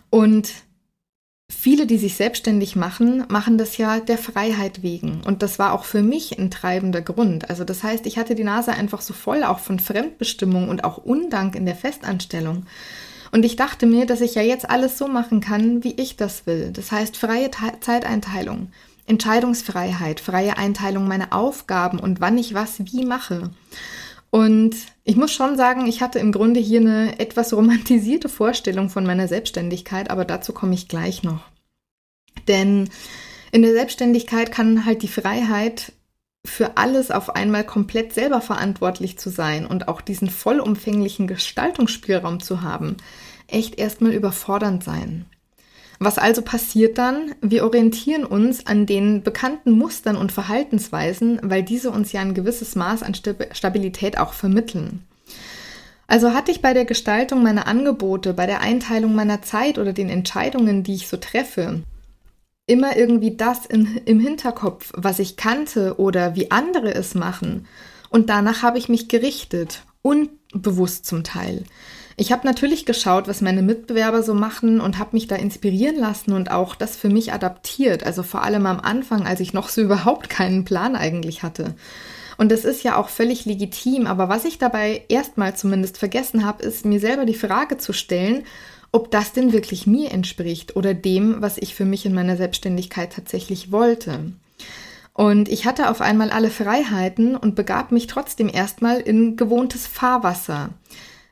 Und 0.09 0.51
viele, 1.49 1.85
die 1.85 1.97
sich 1.97 2.15
selbstständig 2.15 2.75
machen, 2.75 3.25
machen 3.29 3.57
das 3.57 3.77
ja 3.77 3.99
der 3.99 4.17
Freiheit 4.17 4.83
wegen. 4.83 5.21
Und 5.25 5.41
das 5.41 5.59
war 5.59 5.73
auch 5.73 5.83
für 5.83 6.01
mich 6.01 6.37
ein 6.39 6.51
treibender 6.51 7.01
Grund. 7.01 7.49
Also 7.49 7.63
das 7.63 7.83
heißt, 7.83 8.05
ich 8.05 8.17
hatte 8.17 8.35
die 8.35 8.43
Nase 8.43 8.71
einfach 8.71 9.01
so 9.01 9.13
voll 9.13 9.43
auch 9.43 9.59
von 9.59 9.79
Fremdbestimmung 9.79 10.69
und 10.69 10.83
auch 10.83 10.97
Undank 10.97 11.55
in 11.55 11.65
der 11.65 11.75
Festanstellung. 11.75 12.65
Und 13.31 13.45
ich 13.45 13.55
dachte 13.55 13.85
mir, 13.85 14.05
dass 14.05 14.21
ich 14.21 14.35
ja 14.35 14.41
jetzt 14.41 14.69
alles 14.69 14.97
so 14.97 15.07
machen 15.07 15.39
kann, 15.39 15.83
wie 15.83 15.93
ich 15.93 16.17
das 16.17 16.47
will. 16.47 16.71
Das 16.73 16.91
heißt, 16.91 17.17
freie 17.17 17.51
Zeiteinteilung, 17.79 18.71
Entscheidungsfreiheit, 19.05 20.19
freie 20.19 20.57
Einteilung 20.57 21.07
meiner 21.07 21.33
Aufgaben 21.33 21.99
und 21.99 22.21
wann 22.21 22.37
ich 22.37 22.53
was 22.53 22.79
wie 22.79 23.05
mache. 23.05 23.51
Und 24.31 24.75
ich 25.03 25.15
muss 25.15 25.31
schon 25.31 25.57
sagen, 25.57 25.87
ich 25.87 26.01
hatte 26.01 26.19
im 26.19 26.31
Grunde 26.31 26.59
hier 26.59 26.81
eine 26.81 27.19
etwas 27.19 27.53
romantisierte 27.53 28.29
Vorstellung 28.29 28.89
von 28.89 29.05
meiner 29.05 29.27
Selbstständigkeit, 29.27 30.11
aber 30.11 30.25
dazu 30.25 30.53
komme 30.53 30.75
ich 30.75 30.87
gleich 30.87 31.23
noch. 31.23 31.41
Denn 32.47 32.89
in 33.51 33.63
der 33.63 33.73
Selbstständigkeit 33.73 34.51
kann 34.51 34.85
halt 34.85 35.01
die 35.01 35.07
Freiheit 35.07 35.93
für 36.45 36.77
alles 36.77 37.11
auf 37.11 37.35
einmal 37.35 37.65
komplett 37.65 38.13
selber 38.13 38.41
verantwortlich 38.41 39.17
zu 39.17 39.29
sein 39.29 39.65
und 39.65 39.87
auch 39.87 40.01
diesen 40.01 40.29
vollumfänglichen 40.29 41.27
Gestaltungsspielraum 41.27 42.39
zu 42.39 42.61
haben, 42.61 42.97
echt 43.47 43.77
erstmal 43.79 44.13
überfordernd 44.13 44.83
sein. 44.83 45.25
Was 45.99 46.17
also 46.17 46.41
passiert 46.41 46.97
dann? 46.97 47.35
Wir 47.41 47.65
orientieren 47.65 48.23
uns 48.23 48.65
an 48.65 48.85
den 48.85 49.21
bekannten 49.21 49.71
Mustern 49.71 50.15
und 50.15 50.31
Verhaltensweisen, 50.31 51.39
weil 51.43 51.61
diese 51.61 51.91
uns 51.91 52.13
ja 52.13 52.21
ein 52.21 52.33
gewisses 52.33 52.77
Maß 52.77 53.03
an 53.03 53.13
Stabilität 53.13 54.17
auch 54.17 54.31
vermitteln. 54.31 55.05
Also 56.07 56.33
hatte 56.33 56.51
ich 56.51 56.61
bei 56.61 56.73
der 56.73 56.85
Gestaltung 56.85 57.43
meiner 57.43 57.67
Angebote, 57.67 58.33
bei 58.33 58.45
der 58.45 58.61
Einteilung 58.61 59.13
meiner 59.13 59.41
Zeit 59.41 59.77
oder 59.77 59.91
den 59.91 60.09
Entscheidungen, 60.09 60.83
die 60.83 60.95
ich 60.95 61.09
so 61.09 61.17
treffe, 61.17 61.83
immer 62.65 62.95
irgendwie 62.95 63.35
das 63.35 63.65
in, 63.65 64.01
im 64.05 64.19
Hinterkopf, 64.21 64.91
was 64.95 65.19
ich 65.19 65.35
kannte 65.35 65.99
oder 65.99 66.35
wie 66.35 66.49
andere 66.49 66.95
es 66.95 67.13
machen. 67.13 67.67
Und 68.09 68.29
danach 68.29 68.63
habe 68.63 68.77
ich 68.77 68.89
mich 68.89 69.09
gerichtet, 69.09 69.83
unbewusst 70.01 71.05
zum 71.05 71.23
Teil. 71.23 71.63
Ich 72.19 72.33
habe 72.33 72.45
natürlich 72.45 72.85
geschaut, 72.85 73.29
was 73.29 73.39
meine 73.39 73.61
Mitbewerber 73.61 74.23
so 74.23 74.33
machen 74.33 74.81
und 74.81 74.99
habe 74.99 75.11
mich 75.13 75.27
da 75.27 75.37
inspirieren 75.37 75.95
lassen 75.95 76.33
und 76.33 76.51
auch 76.51 76.75
das 76.75 76.97
für 76.97 77.07
mich 77.07 77.31
adaptiert. 77.31 78.03
Also 78.03 78.23
vor 78.23 78.43
allem 78.43 78.65
am 78.65 78.81
Anfang, 78.81 79.25
als 79.25 79.39
ich 79.39 79.53
noch 79.53 79.69
so 79.69 79.79
überhaupt 79.83 80.29
keinen 80.29 80.65
Plan 80.65 80.97
eigentlich 80.97 81.43
hatte. 81.43 81.75
Und 82.37 82.51
das 82.51 82.65
ist 82.65 82.83
ja 82.83 82.97
auch 82.97 83.07
völlig 83.07 83.45
legitim, 83.45 84.05
aber 84.05 84.27
was 84.27 84.43
ich 84.43 84.57
dabei 84.57 85.05
erstmal 85.07 85.55
zumindest 85.55 85.97
vergessen 85.97 86.45
habe, 86.45 86.61
ist 86.61 86.85
mir 86.85 86.99
selber 86.99 87.23
die 87.23 87.33
Frage 87.33 87.77
zu 87.77 87.93
stellen, 87.93 88.43
ob 88.91 89.11
das 89.11 89.31
denn 89.31 89.53
wirklich 89.53 89.87
mir 89.87 90.11
entspricht 90.11 90.75
oder 90.75 90.93
dem, 90.93 91.41
was 91.41 91.57
ich 91.57 91.73
für 91.73 91.85
mich 91.85 92.05
in 92.05 92.13
meiner 92.13 92.35
Selbstständigkeit 92.35 93.13
tatsächlich 93.13 93.71
wollte. 93.71 94.33
Und 95.13 95.47
ich 95.47 95.65
hatte 95.65 95.89
auf 95.89 96.01
einmal 96.01 96.31
alle 96.31 96.49
Freiheiten 96.49 97.37
und 97.37 97.55
begab 97.55 97.93
mich 97.93 98.07
trotzdem 98.07 98.49
erstmal 98.49 98.99
in 98.99 99.37
gewohntes 99.37 99.87
Fahrwasser, 99.87 100.71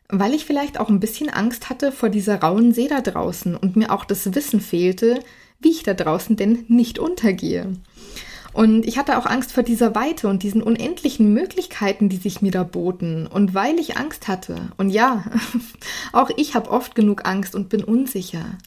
weil 0.10 0.34
ich 0.34 0.46
vielleicht 0.46 0.80
auch 0.80 0.90
ein 0.90 1.00
bisschen 1.00 1.30
Angst 1.30 1.70
hatte 1.70 1.92
vor 1.92 2.10
dieser 2.10 2.42
rauen 2.42 2.74
See 2.74 2.88
da 2.88 3.02
draußen 3.02 3.56
und 3.56 3.76
mir 3.76 3.92
auch 3.92 4.06
das 4.06 4.34
Wissen 4.34 4.62
fehlte, 4.62 5.20
wie 5.60 5.72
ich 5.72 5.84
da 5.84 5.94
draußen 5.94 6.36
denn 6.36 6.66
nicht 6.68 7.00
untergehe. 7.00 7.74
Und 8.54 8.88
ich 8.88 8.98
hatte 8.98 9.20
auch 9.20 9.26
Angst 9.26 9.52
vor 9.52 9.64
dieser 9.64 9.94
Weite 9.94 10.28
und 10.28 10.42
diesen 10.42 10.64
unendlichen 10.64 11.32
Möglichkeiten, 11.32 12.10
die 12.10 12.18
sich 12.18 12.42
mir 12.42 12.52
da 12.52 12.64
boten. 12.64 13.28
Und 13.28 13.54
weil 13.54 13.78
ich 13.78 13.98
Angst 13.98 14.28
hatte, 14.28 14.70
und 14.78 14.90
ja, 14.90 15.26
auch 16.14 16.32
ich 16.38 16.56
habe 16.56 16.72
oft 16.72 16.96
genug 16.96 17.28
Angst 17.28 17.54
und 17.54 17.70
bin 17.70 17.84
unsicher. 17.84 18.58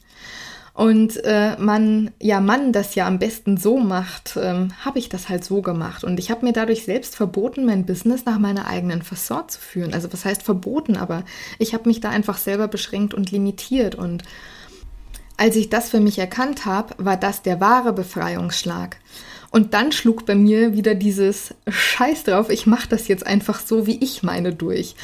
Und 0.73 1.21
äh, 1.25 1.57
man, 1.57 2.11
ja, 2.21 2.39
man 2.39 2.71
das 2.71 2.95
ja 2.95 3.05
am 3.05 3.19
besten 3.19 3.57
so 3.57 3.77
macht, 3.77 4.37
ähm, 4.41 4.71
habe 4.85 4.99
ich 4.99 5.09
das 5.09 5.27
halt 5.27 5.43
so 5.43 5.61
gemacht. 5.61 6.03
Und 6.03 6.17
ich 6.17 6.31
habe 6.31 6.45
mir 6.45 6.53
dadurch 6.53 6.85
selbst 6.85 7.15
verboten, 7.15 7.65
mein 7.65 7.85
Business 7.85 8.25
nach 8.25 8.39
meiner 8.39 8.67
eigenen 8.67 9.01
Fasson 9.01 9.49
zu 9.49 9.59
führen. 9.59 9.93
Also 9.93 10.11
was 10.13 10.23
heißt 10.23 10.43
verboten, 10.43 10.95
aber 10.95 11.23
ich 11.59 11.73
habe 11.73 11.89
mich 11.89 11.99
da 11.99 12.09
einfach 12.09 12.37
selber 12.37 12.69
beschränkt 12.69 13.13
und 13.13 13.31
limitiert. 13.31 13.95
Und 13.95 14.23
als 15.35 15.57
ich 15.57 15.69
das 15.69 15.89
für 15.89 15.99
mich 15.99 16.19
erkannt 16.19 16.65
habe, 16.65 16.95
war 16.97 17.17
das 17.17 17.41
der 17.41 17.59
wahre 17.59 17.91
Befreiungsschlag. 17.91 18.97
Und 19.51 19.73
dann 19.73 19.91
schlug 19.91 20.25
bei 20.25 20.35
mir 20.35 20.73
wieder 20.73 20.95
dieses 20.95 21.53
Scheiß 21.67 22.23
drauf, 22.23 22.49
ich 22.49 22.65
mache 22.65 22.87
das 22.87 23.09
jetzt 23.09 23.27
einfach 23.27 23.59
so, 23.59 23.85
wie 23.85 23.97
ich 24.01 24.23
meine, 24.23 24.53
durch. 24.53 24.95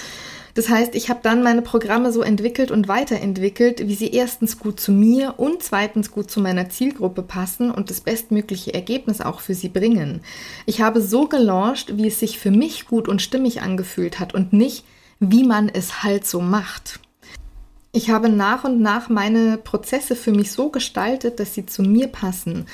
Das 0.57 0.69
heißt, 0.69 0.95
ich 0.95 1.11
habe 1.11 1.19
dann 1.21 1.43
meine 1.43 1.61
Programme 1.61 2.11
so 2.11 2.23
entwickelt 2.23 2.71
und 2.71 2.87
weiterentwickelt, 2.87 3.87
wie 3.87 3.93
sie 3.93 4.09
erstens 4.09 4.57
gut 4.57 4.79
zu 4.79 4.91
mir 4.91 5.35
und 5.37 5.61
zweitens 5.61 6.09
gut 6.09 6.31
zu 6.31 6.41
meiner 6.41 6.67
Zielgruppe 6.67 7.21
passen 7.21 7.69
und 7.69 7.91
das 7.91 8.01
bestmögliche 8.01 8.73
Ergebnis 8.73 9.21
auch 9.21 9.39
für 9.39 9.53
sie 9.53 9.69
bringen. 9.69 10.21
Ich 10.65 10.81
habe 10.81 10.99
so 10.99 11.27
gelauncht, 11.27 11.97
wie 11.97 12.07
es 12.07 12.19
sich 12.19 12.39
für 12.39 12.49
mich 12.49 12.87
gut 12.87 13.07
und 13.07 13.21
stimmig 13.21 13.61
angefühlt 13.61 14.19
hat 14.19 14.33
und 14.33 14.51
nicht, 14.51 14.83
wie 15.19 15.43
man 15.43 15.69
es 15.69 16.01
halt 16.01 16.25
so 16.25 16.41
macht. 16.41 17.01
Ich 17.91 18.09
habe 18.09 18.27
nach 18.27 18.63
und 18.63 18.81
nach 18.81 19.09
meine 19.09 19.59
Prozesse 19.59 20.15
für 20.15 20.31
mich 20.31 20.51
so 20.51 20.69
gestaltet, 20.69 21.39
dass 21.39 21.53
sie 21.53 21.67
zu 21.67 21.83
mir 21.83 22.07
passen 22.07 22.65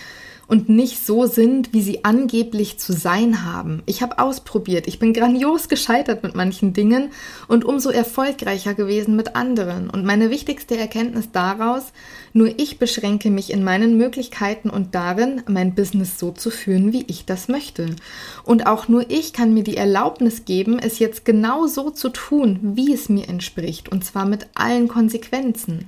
und 0.48 0.70
nicht 0.70 1.06
so 1.06 1.26
sind, 1.26 1.74
wie 1.74 1.82
sie 1.82 2.04
angeblich 2.04 2.80
zu 2.80 2.94
sein 2.94 3.46
haben. 3.46 3.82
Ich 3.86 4.02
habe 4.02 4.20
ausprobiert, 4.20 4.88
ich 4.88 5.00
bin 5.00 5.14
grandios 5.14 5.70
gescheitert 5.70 6.24
mit 6.24 6.36
manchen 6.36 6.74
Dingen 6.74 7.12
und 7.48 7.66
umso 7.66 7.90
erfolgreicher 7.90 8.74
gewesen 8.74 9.16
mit 9.16 9.36
anderen. 9.36 9.90
Und 9.90 10.06
meine 10.06 10.30
wichtigste 10.30 10.78
Erkenntnis 10.78 11.30
daraus, 11.32 11.94
nur 12.34 12.48
ich 12.60 12.80
beschränke 12.80 13.30
mich 13.30 13.52
in 13.52 13.64
meinen 13.64 13.98
Möglichkeiten 13.98 14.70
und 14.70 14.96
darin, 14.96 15.44
mein 15.48 15.76
Business 15.76 16.20
so 16.20 16.32
zu 16.32 16.50
führen, 16.50 16.94
wie 16.94 17.06
ich 17.08 17.26
das 17.26 17.48
möchte. 17.48 17.96
Und 18.44 18.68
auch 18.68 18.88
nur 18.88 19.10
ich 19.10 19.34
kann 19.34 19.54
mir 19.54 19.64
die 19.64 19.78
Erlaubnis 19.78 20.46
geben, 20.46 20.80
es 20.80 21.00
jetzt 21.00 21.26
genau 21.26 21.68
so 21.68 21.90
zu 21.90 22.10
tun, 22.10 22.60
wie 22.62 22.94
es 22.94 23.10
mir 23.10 23.30
entspricht, 23.30 23.90
und 23.90 24.04
zwar 24.04 24.26
mit 24.26 24.48
allen 24.56 24.88
Konsequenzen. 24.88 25.88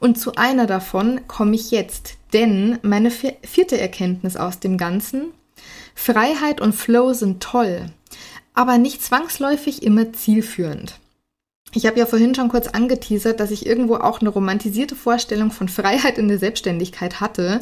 Und 0.00 0.18
zu 0.18 0.34
einer 0.36 0.66
davon 0.66 1.26
komme 1.28 1.54
ich 1.54 1.70
jetzt, 1.70 2.14
denn 2.32 2.78
meine 2.82 3.10
vierte 3.10 3.80
Erkenntnis 3.80 4.36
aus 4.36 4.60
dem 4.60 4.78
Ganzen, 4.78 5.32
Freiheit 5.94 6.60
und 6.60 6.74
Flow 6.74 7.12
sind 7.12 7.42
toll, 7.42 7.86
aber 8.52 8.78
nicht 8.78 9.02
zwangsläufig 9.02 9.82
immer 9.82 10.12
zielführend. 10.12 10.98
Ich 11.76 11.86
habe 11.86 11.98
ja 11.98 12.06
vorhin 12.06 12.36
schon 12.36 12.48
kurz 12.48 12.68
angeteasert, 12.68 13.40
dass 13.40 13.50
ich 13.50 13.66
irgendwo 13.66 13.96
auch 13.96 14.20
eine 14.20 14.30
romantisierte 14.30 14.94
Vorstellung 14.94 15.50
von 15.50 15.68
Freiheit 15.68 16.18
in 16.18 16.28
der 16.28 16.38
Selbstständigkeit 16.38 17.20
hatte. 17.20 17.60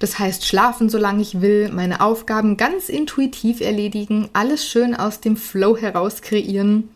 Das 0.00 0.18
heißt, 0.18 0.46
schlafen, 0.46 0.90
solange 0.90 1.22
ich 1.22 1.40
will, 1.40 1.70
meine 1.72 2.02
Aufgaben 2.02 2.58
ganz 2.58 2.90
intuitiv 2.90 3.62
erledigen, 3.62 4.28
alles 4.34 4.68
schön 4.68 4.94
aus 4.94 5.20
dem 5.20 5.38
Flow 5.38 5.78
heraus 5.78 6.20
kreieren. 6.20 6.90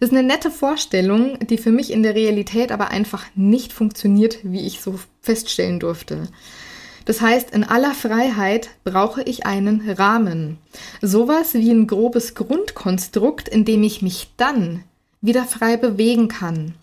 Das 0.00 0.08
ist 0.08 0.16
eine 0.16 0.26
nette 0.26 0.50
Vorstellung, 0.50 1.38
die 1.40 1.58
für 1.58 1.70
mich 1.70 1.92
in 1.92 2.02
der 2.02 2.14
Realität 2.14 2.72
aber 2.72 2.88
einfach 2.88 3.26
nicht 3.34 3.74
funktioniert, 3.74 4.38
wie 4.42 4.66
ich 4.66 4.80
so 4.80 4.98
feststellen 5.20 5.78
durfte. 5.78 6.28
Das 7.04 7.20
heißt, 7.20 7.50
in 7.50 7.64
aller 7.64 7.92
Freiheit 7.92 8.70
brauche 8.82 9.22
ich 9.22 9.44
einen 9.44 9.90
Rahmen. 9.90 10.56
Sowas 11.02 11.52
wie 11.52 11.70
ein 11.70 11.86
grobes 11.86 12.34
Grundkonstrukt, 12.34 13.46
in 13.46 13.66
dem 13.66 13.82
ich 13.82 14.00
mich 14.00 14.30
dann 14.38 14.84
wieder 15.20 15.44
frei 15.44 15.76
bewegen 15.76 16.28
kann. 16.28 16.74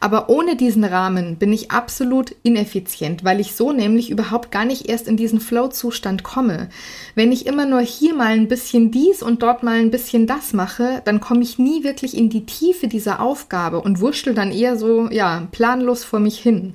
Aber 0.00 0.28
ohne 0.28 0.56
diesen 0.56 0.84
Rahmen 0.84 1.36
bin 1.36 1.52
ich 1.52 1.70
absolut 1.70 2.34
ineffizient, 2.42 3.24
weil 3.24 3.40
ich 3.40 3.54
so 3.54 3.72
nämlich 3.72 4.10
überhaupt 4.10 4.50
gar 4.50 4.64
nicht 4.64 4.88
erst 4.88 5.06
in 5.06 5.16
diesen 5.16 5.40
Flow-Zustand 5.40 6.22
komme. 6.24 6.68
Wenn 7.14 7.32
ich 7.32 7.46
immer 7.46 7.66
nur 7.66 7.80
hier 7.80 8.14
mal 8.14 8.32
ein 8.32 8.48
bisschen 8.48 8.90
dies 8.90 9.22
und 9.22 9.42
dort 9.42 9.62
mal 9.62 9.78
ein 9.78 9.90
bisschen 9.90 10.26
das 10.26 10.52
mache, 10.52 11.02
dann 11.04 11.20
komme 11.20 11.42
ich 11.42 11.58
nie 11.58 11.84
wirklich 11.84 12.16
in 12.16 12.30
die 12.30 12.46
Tiefe 12.46 12.88
dieser 12.88 13.20
Aufgabe 13.20 13.80
und 13.80 14.00
wurschtel 14.00 14.34
dann 14.34 14.50
eher 14.50 14.76
so, 14.76 15.08
ja, 15.10 15.46
planlos 15.52 16.04
vor 16.04 16.20
mich 16.20 16.38
hin. 16.38 16.74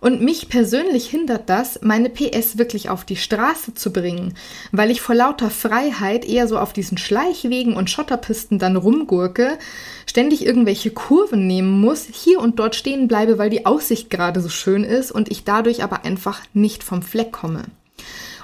Und 0.00 0.22
mich 0.22 0.48
persönlich 0.48 1.08
hindert 1.08 1.50
das, 1.50 1.80
meine 1.82 2.08
PS 2.08 2.56
wirklich 2.56 2.88
auf 2.88 3.04
die 3.04 3.16
Straße 3.16 3.74
zu 3.74 3.92
bringen, 3.92 4.34
weil 4.72 4.90
ich 4.90 5.02
vor 5.02 5.14
lauter 5.14 5.50
Freiheit 5.50 6.24
eher 6.24 6.48
so 6.48 6.58
auf 6.58 6.72
diesen 6.72 6.96
Schleichwegen 6.96 7.74
und 7.74 7.90
Schotterpisten 7.90 8.58
dann 8.58 8.76
rumgurke, 8.76 9.58
ständig 10.06 10.44
irgendwelche 10.46 10.90
Kurven 10.90 11.46
nehmen 11.46 11.80
muss, 11.80 12.06
hier 12.10 12.40
und 12.40 12.58
dort 12.58 12.76
stehen 12.76 13.08
bleibe, 13.08 13.36
weil 13.36 13.50
die 13.50 13.66
Aussicht 13.66 14.08
gerade 14.08 14.40
so 14.40 14.48
schön 14.48 14.84
ist 14.84 15.12
und 15.12 15.30
ich 15.30 15.44
dadurch 15.44 15.82
aber 15.82 16.04
einfach 16.04 16.40
nicht 16.54 16.82
vom 16.82 17.02
Fleck 17.02 17.32
komme. 17.32 17.64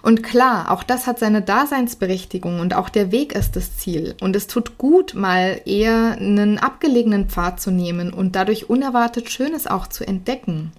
Und 0.03 0.23
klar, 0.23 0.71
auch 0.71 0.85
das 0.85 1.09
hat 1.09 1.19
seine 1.19 1.43
Daseinsberechtigung 1.43 2.61
und 2.61 2.75
auch 2.75 2.91
der 2.91 3.11
Weg 3.11 3.35
ist 3.35 3.57
das 3.57 3.77
Ziel. 3.77 4.15
Und 4.21 4.37
es 4.37 4.47
tut 4.47 4.79
gut, 4.79 5.15
mal 5.15 5.61
eher 5.65 6.13
einen 6.13 6.59
abgelegenen 6.59 7.29
Pfad 7.29 7.61
zu 7.61 7.73
nehmen 7.73 8.13
und 8.13 8.37
dadurch 8.37 8.71
unerwartet 8.71 9.31
Schönes 9.31 9.67
auch 9.67 9.89
zu 9.89 10.07
entdecken. 10.07 10.71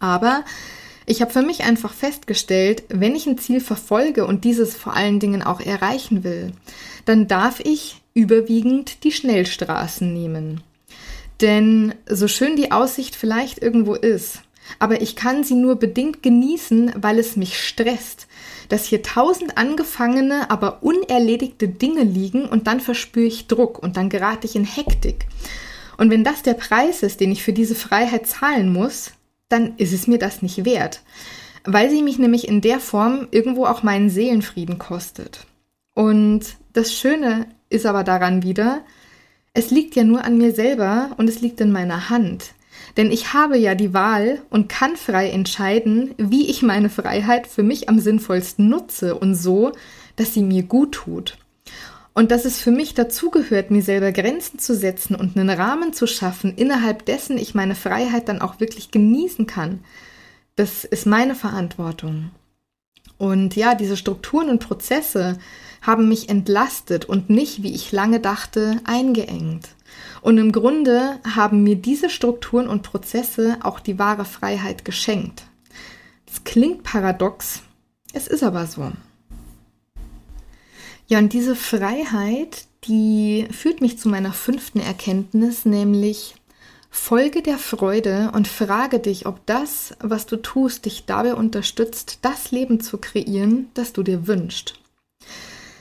Aber 0.00 0.44
ich 1.06 1.20
habe 1.20 1.32
für 1.32 1.42
mich 1.42 1.62
einfach 1.62 1.92
festgestellt, 1.92 2.82
wenn 2.88 3.14
ich 3.14 3.26
ein 3.26 3.38
Ziel 3.38 3.60
verfolge 3.60 4.26
und 4.26 4.44
dieses 4.44 4.74
vor 4.74 4.96
allen 4.96 5.20
Dingen 5.20 5.42
auch 5.42 5.60
erreichen 5.60 6.24
will, 6.24 6.52
dann 7.04 7.28
darf 7.28 7.60
ich 7.60 8.00
überwiegend 8.14 9.04
die 9.04 9.12
Schnellstraßen 9.12 10.12
nehmen. 10.12 10.62
Denn 11.40 11.94
so 12.06 12.28
schön 12.28 12.56
die 12.56 12.72
Aussicht 12.72 13.16
vielleicht 13.16 13.62
irgendwo 13.62 13.94
ist, 13.94 14.42
aber 14.78 15.00
ich 15.00 15.16
kann 15.16 15.42
sie 15.42 15.54
nur 15.54 15.76
bedingt 15.76 16.22
genießen, 16.22 16.92
weil 16.96 17.18
es 17.18 17.36
mich 17.36 17.58
stresst, 17.58 18.26
dass 18.68 18.84
hier 18.84 19.02
tausend 19.02 19.58
angefangene, 19.58 20.50
aber 20.50 20.82
unerledigte 20.82 21.68
Dinge 21.68 22.04
liegen 22.04 22.44
und 22.44 22.66
dann 22.66 22.80
verspüre 22.80 23.26
ich 23.26 23.46
Druck 23.46 23.82
und 23.82 23.96
dann 23.96 24.10
gerate 24.10 24.46
ich 24.46 24.54
in 24.54 24.64
Hektik. 24.64 25.26
Und 25.96 26.10
wenn 26.10 26.24
das 26.24 26.42
der 26.42 26.54
Preis 26.54 27.02
ist, 27.02 27.20
den 27.20 27.32
ich 27.32 27.42
für 27.42 27.52
diese 27.52 27.74
Freiheit 27.74 28.26
zahlen 28.26 28.72
muss, 28.72 29.12
dann 29.50 29.76
ist 29.76 29.92
es 29.92 30.06
mir 30.06 30.18
das 30.18 30.40
nicht 30.40 30.64
wert, 30.64 31.02
weil 31.64 31.90
sie 31.90 32.02
mich 32.02 32.18
nämlich 32.18 32.48
in 32.48 32.62
der 32.62 32.80
Form 32.80 33.28
irgendwo 33.30 33.66
auch 33.66 33.82
meinen 33.82 34.08
Seelenfrieden 34.08 34.78
kostet. 34.78 35.46
Und 35.94 36.56
das 36.72 36.94
Schöne 36.94 37.46
ist 37.68 37.84
aber 37.84 38.04
daran 38.04 38.42
wieder, 38.42 38.80
es 39.52 39.70
liegt 39.70 39.96
ja 39.96 40.04
nur 40.04 40.24
an 40.24 40.38
mir 40.38 40.52
selber 40.52 41.10
und 41.18 41.28
es 41.28 41.40
liegt 41.40 41.60
in 41.60 41.72
meiner 41.72 42.08
Hand. 42.08 42.54
Denn 42.96 43.10
ich 43.10 43.32
habe 43.34 43.58
ja 43.58 43.74
die 43.74 43.92
Wahl 43.92 44.40
und 44.50 44.68
kann 44.68 44.96
frei 44.96 45.30
entscheiden, 45.30 46.14
wie 46.16 46.48
ich 46.48 46.62
meine 46.62 46.88
Freiheit 46.88 47.46
für 47.46 47.62
mich 47.62 47.88
am 47.88 47.98
sinnvollsten 47.98 48.68
nutze 48.68 49.16
und 49.16 49.34
so, 49.34 49.72
dass 50.16 50.34
sie 50.34 50.42
mir 50.42 50.62
gut 50.62 50.92
tut. 50.92 51.36
Und 52.12 52.30
dass 52.30 52.44
es 52.44 52.58
für 52.60 52.70
mich 52.72 52.94
dazugehört, 52.94 53.70
mir 53.70 53.82
selber 53.82 54.12
Grenzen 54.12 54.58
zu 54.58 54.74
setzen 54.74 55.14
und 55.14 55.36
einen 55.36 55.50
Rahmen 55.50 55.92
zu 55.92 56.06
schaffen, 56.06 56.54
innerhalb 56.56 57.04
dessen 57.06 57.38
ich 57.38 57.54
meine 57.54 57.74
Freiheit 57.74 58.28
dann 58.28 58.40
auch 58.40 58.60
wirklich 58.60 58.90
genießen 58.90 59.46
kann, 59.46 59.80
das 60.56 60.84
ist 60.84 61.06
meine 61.06 61.34
Verantwortung. 61.34 62.30
Und 63.16 63.54
ja, 63.54 63.74
diese 63.74 63.96
Strukturen 63.96 64.48
und 64.48 64.60
Prozesse 64.60 65.38
haben 65.82 66.08
mich 66.08 66.28
entlastet 66.28 67.04
und 67.04 67.30
nicht, 67.30 67.62
wie 67.62 67.74
ich 67.74 67.92
lange 67.92 68.18
dachte, 68.20 68.80
eingeengt. 68.84 69.68
Und 70.20 70.38
im 70.38 70.52
Grunde 70.52 71.18
haben 71.34 71.62
mir 71.62 71.76
diese 71.76 72.10
Strukturen 72.10 72.68
und 72.68 72.82
Prozesse 72.82 73.58
auch 73.62 73.80
die 73.80 73.98
wahre 73.98 74.24
Freiheit 74.24 74.84
geschenkt. 74.84 75.44
Es 76.30 76.44
klingt 76.44 76.82
paradox, 76.82 77.62
es 78.12 78.26
ist 78.26 78.42
aber 78.42 78.66
so. 78.66 78.92
Ja, 81.10 81.18
und 81.18 81.32
diese 81.32 81.56
Freiheit, 81.56 82.66
die 82.84 83.48
führt 83.50 83.80
mich 83.80 83.98
zu 83.98 84.08
meiner 84.08 84.32
fünften 84.32 84.78
Erkenntnis, 84.78 85.64
nämlich 85.64 86.36
folge 86.88 87.42
der 87.42 87.58
Freude 87.58 88.30
und 88.32 88.46
frage 88.46 89.00
dich, 89.00 89.26
ob 89.26 89.44
das, 89.44 89.92
was 89.98 90.26
du 90.26 90.36
tust, 90.36 90.84
dich 90.84 91.06
dabei 91.06 91.34
unterstützt, 91.34 92.20
das 92.22 92.52
Leben 92.52 92.78
zu 92.78 92.98
kreieren, 92.98 93.70
das 93.74 93.92
du 93.92 94.04
dir 94.04 94.28
wünschst. 94.28 94.74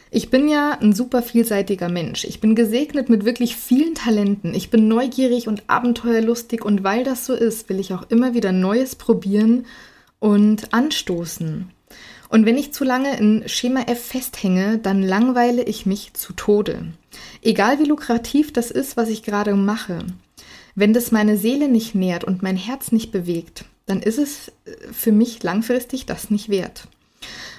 Ich 0.09 0.31
bin 0.31 0.49
ja 0.49 0.71
ein 0.71 0.93
super 0.93 1.21
vielseitiger 1.21 1.89
Mensch. 1.89 2.23
Ich 2.23 2.41
bin 2.41 2.55
gesegnet 2.55 3.09
mit 3.09 3.23
wirklich 3.23 3.55
vielen 3.55 3.93
Talenten. 3.93 4.55
Ich 4.55 4.71
bin 4.71 4.87
neugierig 4.87 5.47
und 5.47 5.61
abenteuerlustig 5.67 6.65
und 6.65 6.83
weil 6.83 7.03
das 7.03 7.27
so 7.27 7.35
ist, 7.35 7.69
will 7.69 7.79
ich 7.79 7.93
auch 7.93 8.09
immer 8.09 8.33
wieder 8.33 8.51
Neues 8.51 8.95
probieren 8.95 9.67
und 10.17 10.73
anstoßen. 10.73 11.69
Und 12.29 12.45
wenn 12.45 12.57
ich 12.57 12.73
zu 12.73 12.83
lange 12.83 13.17
in 13.17 13.49
Schema 13.49 13.81
F 13.87 14.05
festhänge, 14.05 14.77
dann 14.77 15.01
langweile 15.01 15.63
ich 15.63 15.85
mich 15.85 16.13
zu 16.13 16.33
Tode. 16.33 16.85
Egal 17.41 17.79
wie 17.79 17.85
lukrativ 17.85 18.53
das 18.53 18.69
ist, 18.71 18.97
was 18.97 19.09
ich 19.09 19.23
gerade 19.23 19.55
mache. 19.55 20.05
Wenn 20.75 20.93
das 20.93 21.11
meine 21.11 21.37
Seele 21.37 21.67
nicht 21.67 21.95
nährt 21.95 22.23
und 22.23 22.43
mein 22.43 22.55
Herz 22.55 22.91
nicht 22.91 23.11
bewegt, 23.11 23.65
dann 23.87 24.01
ist 24.01 24.19
es 24.19 24.49
äh, 24.65 24.93
für 24.93 25.11
mich 25.11 25.41
langfristig 25.43 26.05
das 26.05 26.29
nicht 26.29 26.49
wert. 26.49 26.87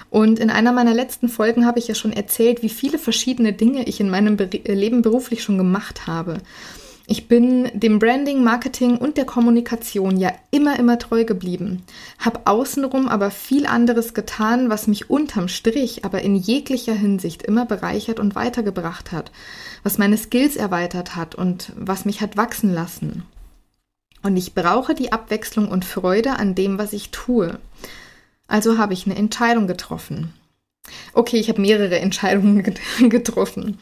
Und 0.09 0.39
in 0.39 0.49
einer 0.49 0.73
meiner 0.73 0.93
letzten 0.93 1.29
Folgen 1.29 1.65
habe 1.65 1.79
ich 1.79 1.87
ja 1.87 1.95
schon 1.95 2.11
erzählt, 2.11 2.61
wie 2.63 2.69
viele 2.69 2.97
verschiedene 2.97 3.53
Dinge 3.53 3.87
ich 3.87 3.99
in 3.99 4.09
meinem 4.09 4.37
Leben 4.37 5.01
beruflich 5.01 5.41
schon 5.41 5.57
gemacht 5.57 6.05
habe. 6.05 6.39
Ich 7.11 7.27
bin 7.27 7.69
dem 7.73 7.99
Branding, 7.99 8.41
Marketing 8.41 8.97
und 8.97 9.17
der 9.17 9.25
Kommunikation 9.25 10.15
ja 10.15 10.31
immer, 10.49 10.79
immer 10.79 10.97
treu 10.97 11.25
geblieben. 11.25 11.83
Hab 12.17 12.47
außenrum 12.49 13.09
aber 13.09 13.31
viel 13.31 13.65
anderes 13.65 14.13
getan, 14.13 14.69
was 14.69 14.87
mich 14.87 15.09
unterm 15.09 15.49
Strich 15.49 16.05
aber 16.05 16.21
in 16.21 16.37
jeglicher 16.37 16.93
Hinsicht 16.93 17.43
immer 17.43 17.65
bereichert 17.65 18.21
und 18.21 18.33
weitergebracht 18.35 19.11
hat, 19.11 19.33
was 19.83 19.97
meine 19.97 20.15
Skills 20.15 20.55
erweitert 20.55 21.17
hat 21.17 21.35
und 21.35 21.73
was 21.75 22.05
mich 22.05 22.21
hat 22.21 22.37
wachsen 22.37 22.73
lassen. 22.73 23.23
Und 24.23 24.37
ich 24.37 24.53
brauche 24.53 24.95
die 24.95 25.11
Abwechslung 25.11 25.67
und 25.67 25.83
Freude 25.83 26.39
an 26.39 26.55
dem, 26.55 26.77
was 26.77 26.93
ich 26.93 27.11
tue. 27.11 27.59
Also 28.47 28.77
habe 28.77 28.93
ich 28.93 29.05
eine 29.05 29.17
Entscheidung 29.17 29.67
getroffen. 29.67 30.33
Okay, 31.13 31.37
ich 31.37 31.49
habe 31.49 31.61
mehrere 31.61 31.99
Entscheidungen 31.99 32.63
getroffen. 33.09 33.77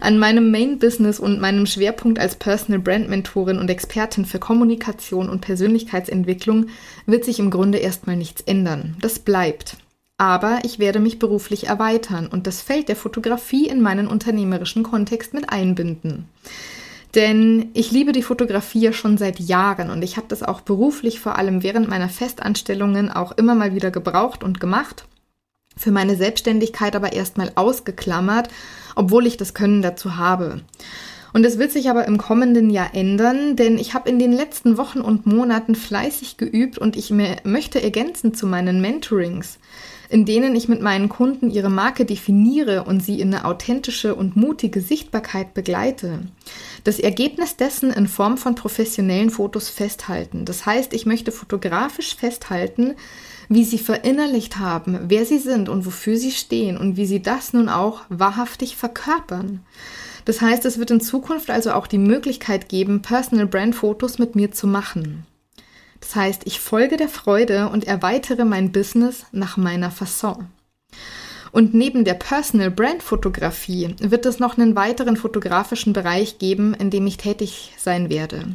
An 0.00 0.18
meinem 0.18 0.50
Main-Business 0.50 1.18
und 1.18 1.40
meinem 1.40 1.66
Schwerpunkt 1.66 2.18
als 2.18 2.36
Personal 2.36 2.80
Brand 2.80 3.08
Mentorin 3.08 3.58
und 3.58 3.70
Expertin 3.70 4.26
für 4.26 4.38
Kommunikation 4.38 5.30
und 5.30 5.40
Persönlichkeitsentwicklung 5.40 6.66
wird 7.06 7.24
sich 7.24 7.38
im 7.38 7.50
Grunde 7.50 7.78
erstmal 7.78 8.16
nichts 8.16 8.42
ändern. 8.42 8.96
Das 9.00 9.18
bleibt. 9.18 9.78
Aber 10.18 10.60
ich 10.64 10.78
werde 10.78 11.00
mich 11.00 11.18
beruflich 11.18 11.66
erweitern 11.66 12.26
und 12.26 12.46
das 12.46 12.62
Feld 12.62 12.88
der 12.88 12.96
Fotografie 12.96 13.68
in 13.68 13.82
meinen 13.82 14.06
unternehmerischen 14.06 14.82
Kontext 14.82 15.34
mit 15.34 15.50
einbinden. 15.50 16.28
Denn 17.14 17.70
ich 17.72 17.90
liebe 17.90 18.12
die 18.12 18.22
Fotografie 18.22 18.80
ja 18.80 18.92
schon 18.92 19.16
seit 19.16 19.40
Jahren 19.40 19.90
und 19.90 20.02
ich 20.02 20.16
habe 20.16 20.26
das 20.28 20.42
auch 20.42 20.60
beruflich, 20.60 21.20
vor 21.20 21.36
allem 21.36 21.62
während 21.62 21.88
meiner 21.88 22.10
Festanstellungen, 22.10 23.10
auch 23.10 23.32
immer 23.32 23.54
mal 23.54 23.74
wieder 23.74 23.90
gebraucht 23.90 24.44
und 24.44 24.60
gemacht 24.60 25.06
für 25.76 25.90
meine 25.90 26.16
Selbstständigkeit 26.16 26.96
aber 26.96 27.12
erstmal 27.12 27.52
ausgeklammert, 27.54 28.48
obwohl 28.94 29.26
ich 29.26 29.36
das 29.36 29.54
Können 29.54 29.82
dazu 29.82 30.16
habe. 30.16 30.62
Und 31.32 31.44
es 31.44 31.58
wird 31.58 31.70
sich 31.70 31.90
aber 31.90 32.06
im 32.06 32.16
kommenden 32.16 32.70
Jahr 32.70 32.94
ändern, 32.94 33.56
denn 33.56 33.76
ich 33.76 33.92
habe 33.92 34.08
in 34.08 34.18
den 34.18 34.32
letzten 34.32 34.78
Wochen 34.78 35.00
und 35.02 35.26
Monaten 35.26 35.74
fleißig 35.74 36.38
geübt 36.38 36.78
und 36.78 36.96
ich 36.96 37.10
möchte 37.10 37.82
ergänzen 37.82 38.32
zu 38.32 38.46
meinen 38.46 38.80
Mentorings, 38.80 39.58
in 40.08 40.24
denen 40.24 40.56
ich 40.56 40.68
mit 40.68 40.80
meinen 40.80 41.10
Kunden 41.10 41.50
ihre 41.50 41.68
Marke 41.68 42.06
definiere 42.06 42.84
und 42.84 43.00
sie 43.00 43.20
in 43.20 43.34
eine 43.34 43.44
authentische 43.44 44.14
und 44.14 44.34
mutige 44.34 44.80
Sichtbarkeit 44.80 45.52
begleite. 45.52 46.20
Das 46.84 46.98
Ergebnis 46.98 47.56
dessen 47.56 47.90
in 47.90 48.06
Form 48.06 48.38
von 48.38 48.54
professionellen 48.54 49.28
Fotos 49.28 49.68
festhalten. 49.68 50.46
Das 50.46 50.64
heißt, 50.64 50.94
ich 50.94 51.04
möchte 51.04 51.32
fotografisch 51.32 52.16
festhalten, 52.16 52.94
wie 53.48 53.64
sie 53.64 53.78
verinnerlicht 53.78 54.58
haben, 54.58 54.98
wer 55.08 55.24
sie 55.24 55.38
sind 55.38 55.68
und 55.68 55.86
wofür 55.86 56.16
sie 56.16 56.32
stehen 56.32 56.76
und 56.76 56.96
wie 56.96 57.06
sie 57.06 57.22
das 57.22 57.52
nun 57.52 57.68
auch 57.68 58.02
wahrhaftig 58.08 58.76
verkörpern. 58.76 59.60
Das 60.24 60.40
heißt, 60.40 60.64
es 60.64 60.78
wird 60.78 60.90
in 60.90 61.00
Zukunft 61.00 61.50
also 61.50 61.72
auch 61.72 61.86
die 61.86 61.98
Möglichkeit 61.98 62.68
geben, 62.68 63.02
Personal 63.02 63.46
Brand 63.46 63.74
Fotos 63.74 64.18
mit 64.18 64.34
mir 64.34 64.50
zu 64.50 64.66
machen. 64.66 65.24
Das 66.00 66.14
heißt, 66.16 66.42
ich 66.44 66.60
folge 66.60 66.96
der 66.96 67.08
Freude 67.08 67.68
und 67.68 67.86
erweitere 67.86 68.44
mein 68.44 68.72
Business 68.72 69.24
nach 69.32 69.56
meiner 69.56 69.90
Fasson. 69.90 70.48
Und 71.52 71.74
neben 71.74 72.04
der 72.04 72.14
Personal 72.14 72.70
Brand 72.70 73.02
Fotografie 73.02 73.94
wird 74.00 74.26
es 74.26 74.38
noch 74.38 74.58
einen 74.58 74.76
weiteren 74.76 75.16
fotografischen 75.16 75.92
Bereich 75.92 76.38
geben, 76.38 76.74
in 76.74 76.90
dem 76.90 77.06
ich 77.06 77.16
tätig 77.16 77.72
sein 77.78 78.10
werde. 78.10 78.48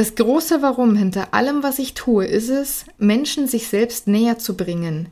Das 0.00 0.14
große 0.14 0.62
Warum 0.62 0.96
hinter 0.96 1.34
allem, 1.34 1.62
was 1.62 1.78
ich 1.78 1.92
tue, 1.92 2.24
ist 2.24 2.48
es, 2.48 2.86
Menschen 2.96 3.46
sich 3.46 3.68
selbst 3.68 4.08
näher 4.08 4.38
zu 4.38 4.56
bringen, 4.56 5.08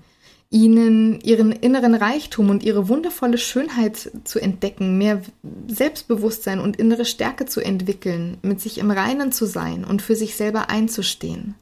ihnen 0.49 1.21
ihren 1.21 1.53
inneren 1.53 1.95
Reichtum 1.95 2.49
und 2.49 2.63
ihre 2.63 2.89
wundervolle 2.89 3.37
Schönheit 3.37 4.11
zu 4.25 4.39
entdecken, 4.39 4.97
mehr 4.97 5.21
Selbstbewusstsein 5.67 6.59
und 6.59 6.79
innere 6.79 7.05
Stärke 7.05 7.45
zu 7.45 7.61
entwickeln, 7.61 8.39
mit 8.41 8.63
sich 8.63 8.79
im 8.79 8.91
Reinen 8.91 9.31
zu 9.31 9.45
sein 9.45 9.85
und 9.85 10.01
für 10.01 10.17
sich 10.17 10.37
selber 10.37 10.71
einzustehen, 10.71 11.55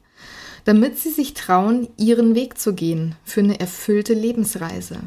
damit 0.63 0.97
sie 0.97 1.09
sich 1.09 1.33
trauen, 1.33 1.89
ihren 1.97 2.33
Weg 2.33 2.57
zu 2.57 2.73
gehen 2.73 3.15
für 3.25 3.41
eine 3.41 3.59
erfüllte 3.59 4.13
Lebensreise. 4.13 4.99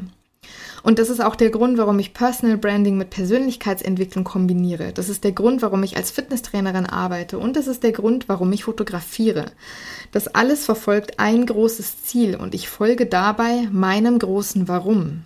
Und 0.83 0.99
das 0.99 1.09
ist 1.09 1.21
auch 1.21 1.35
der 1.35 1.49
Grund, 1.49 1.77
warum 1.77 1.99
ich 1.99 2.13
Personal 2.13 2.57
Branding 2.57 2.97
mit 2.97 3.09
Persönlichkeitsentwicklung 3.09 4.23
kombiniere. 4.23 4.93
Das 4.93 5.09
ist 5.09 5.23
der 5.23 5.31
Grund, 5.31 5.61
warum 5.61 5.83
ich 5.83 5.97
als 5.97 6.11
Fitnesstrainerin 6.11 6.85
arbeite. 6.85 7.37
Und 7.37 7.55
das 7.55 7.67
ist 7.67 7.83
der 7.83 7.91
Grund, 7.91 8.27
warum 8.29 8.51
ich 8.51 8.63
fotografiere. 8.63 9.51
Das 10.11 10.27
alles 10.27 10.65
verfolgt 10.65 11.19
ein 11.19 11.45
großes 11.45 12.03
Ziel 12.03 12.35
und 12.35 12.55
ich 12.55 12.69
folge 12.69 13.05
dabei 13.05 13.67
meinem 13.71 14.17
großen 14.17 14.67
Warum. 14.67 15.23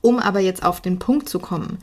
Um 0.00 0.18
aber 0.18 0.40
jetzt 0.40 0.64
auf 0.64 0.80
den 0.80 0.98
Punkt 0.98 1.28
zu 1.28 1.38
kommen. 1.38 1.78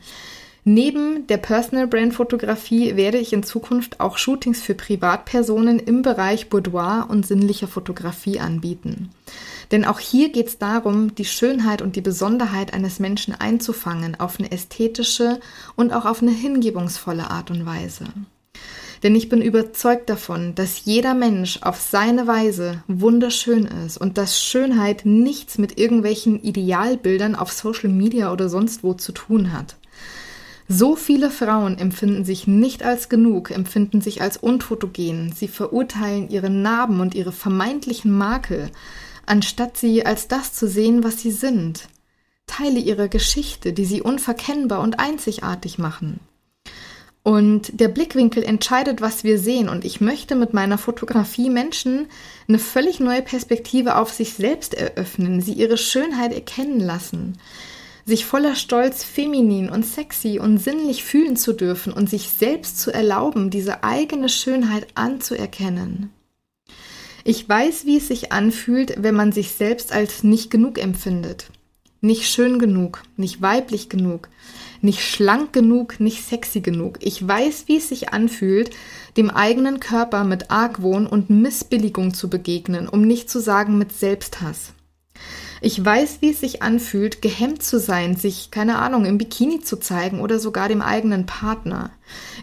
Neben 0.70 1.26
der 1.28 1.38
Personal 1.38 1.86
Brand 1.86 2.12
Fotografie 2.12 2.94
werde 2.94 3.16
ich 3.16 3.32
in 3.32 3.42
Zukunft 3.42 4.00
auch 4.00 4.18
Shootings 4.18 4.60
für 4.60 4.74
Privatpersonen 4.74 5.78
im 5.78 6.02
Bereich 6.02 6.50
Boudoir 6.50 7.06
und 7.08 7.26
sinnlicher 7.26 7.68
Fotografie 7.68 8.38
anbieten. 8.38 9.08
Denn 9.70 9.86
auch 9.86 9.98
hier 9.98 10.28
geht 10.28 10.48
es 10.48 10.58
darum, 10.58 11.14
die 11.14 11.24
Schönheit 11.24 11.80
und 11.80 11.96
die 11.96 12.02
Besonderheit 12.02 12.74
eines 12.74 12.98
Menschen 13.00 13.34
einzufangen 13.34 14.20
auf 14.20 14.38
eine 14.38 14.52
ästhetische 14.52 15.40
und 15.74 15.94
auch 15.94 16.04
auf 16.04 16.20
eine 16.20 16.32
hingebungsvolle 16.32 17.30
Art 17.30 17.50
und 17.50 17.64
Weise. 17.64 18.04
Denn 19.02 19.16
ich 19.16 19.30
bin 19.30 19.40
überzeugt 19.40 20.10
davon, 20.10 20.54
dass 20.54 20.84
jeder 20.84 21.14
Mensch 21.14 21.60
auf 21.62 21.80
seine 21.80 22.26
Weise 22.26 22.82
wunderschön 22.88 23.64
ist 23.86 23.96
und 23.96 24.18
dass 24.18 24.38
Schönheit 24.38 25.06
nichts 25.06 25.56
mit 25.56 25.78
irgendwelchen 25.78 26.42
Idealbildern 26.42 27.36
auf 27.36 27.52
Social 27.52 27.88
Media 27.88 28.30
oder 28.30 28.50
sonst 28.50 28.82
wo 28.84 28.92
zu 28.92 29.12
tun 29.12 29.54
hat. 29.54 29.77
So 30.70 30.96
viele 30.96 31.30
Frauen 31.30 31.78
empfinden 31.78 32.26
sich 32.26 32.46
nicht 32.46 32.82
als 32.82 33.08
genug, 33.08 33.50
empfinden 33.50 34.02
sich 34.02 34.20
als 34.20 34.36
unfotogen. 34.36 35.32
Sie 35.32 35.48
verurteilen 35.48 36.28
ihre 36.28 36.50
Narben 36.50 37.00
und 37.00 37.14
ihre 37.14 37.32
vermeintlichen 37.32 38.12
Makel, 38.12 38.70
anstatt 39.24 39.78
sie 39.78 40.04
als 40.04 40.28
das 40.28 40.52
zu 40.52 40.68
sehen, 40.68 41.02
was 41.02 41.22
sie 41.22 41.30
sind. 41.30 41.88
Teile 42.46 42.80
ihre 42.80 43.08
Geschichte, 43.08 43.72
die 43.72 43.86
sie 43.86 44.02
unverkennbar 44.02 44.80
und 44.82 45.00
einzigartig 45.00 45.78
machen. 45.78 46.20
Und 47.22 47.80
der 47.80 47.88
Blickwinkel 47.88 48.42
entscheidet, 48.42 49.00
was 49.00 49.24
wir 49.24 49.38
sehen. 49.38 49.70
Und 49.70 49.86
ich 49.86 50.02
möchte 50.02 50.34
mit 50.34 50.52
meiner 50.52 50.78
Fotografie 50.78 51.48
Menschen 51.48 52.08
eine 52.46 52.58
völlig 52.58 53.00
neue 53.00 53.22
Perspektive 53.22 53.96
auf 53.96 54.12
sich 54.12 54.34
selbst 54.34 54.74
eröffnen, 54.74 55.40
sie 55.40 55.52
ihre 55.52 55.78
Schönheit 55.78 56.32
erkennen 56.32 56.80
lassen, 56.80 57.38
sich 58.08 58.24
voller 58.24 58.56
Stolz 58.56 59.04
feminin 59.04 59.68
und 59.68 59.84
sexy 59.84 60.38
und 60.38 60.56
sinnlich 60.56 61.04
fühlen 61.04 61.36
zu 61.36 61.52
dürfen 61.52 61.92
und 61.92 62.08
sich 62.08 62.30
selbst 62.30 62.80
zu 62.80 62.90
erlauben, 62.90 63.50
diese 63.50 63.84
eigene 63.84 64.30
Schönheit 64.30 64.86
anzuerkennen. 64.94 66.10
Ich 67.22 67.46
weiß, 67.46 67.84
wie 67.84 67.98
es 67.98 68.08
sich 68.08 68.32
anfühlt, 68.32 68.94
wenn 69.02 69.14
man 69.14 69.32
sich 69.32 69.50
selbst 69.50 69.92
als 69.92 70.24
nicht 70.24 70.50
genug 70.50 70.78
empfindet. 70.78 71.50
Nicht 72.00 72.30
schön 72.30 72.58
genug, 72.58 73.02
nicht 73.18 73.42
weiblich 73.42 73.90
genug, 73.90 74.30
nicht 74.80 75.02
schlank 75.02 75.52
genug, 75.52 76.00
nicht 76.00 76.24
sexy 76.24 76.60
genug. 76.60 76.98
Ich 77.02 77.26
weiß, 77.26 77.64
wie 77.66 77.76
es 77.76 77.90
sich 77.90 78.14
anfühlt, 78.14 78.70
dem 79.18 79.28
eigenen 79.28 79.80
Körper 79.80 80.24
mit 80.24 80.50
Argwohn 80.50 81.06
und 81.06 81.28
Missbilligung 81.28 82.14
zu 82.14 82.30
begegnen, 82.30 82.88
um 82.88 83.02
nicht 83.02 83.28
zu 83.28 83.38
sagen 83.38 83.76
mit 83.76 83.92
Selbsthass. 83.92 84.72
Ich 85.60 85.84
weiß, 85.84 86.18
wie 86.20 86.30
es 86.30 86.40
sich 86.40 86.62
anfühlt, 86.62 87.20
gehemmt 87.20 87.62
zu 87.62 87.80
sein, 87.80 88.16
sich, 88.16 88.50
keine 88.50 88.78
Ahnung, 88.78 89.04
im 89.04 89.18
Bikini 89.18 89.60
zu 89.60 89.76
zeigen 89.76 90.20
oder 90.20 90.38
sogar 90.38 90.68
dem 90.68 90.82
eigenen 90.82 91.26
Partner. 91.26 91.90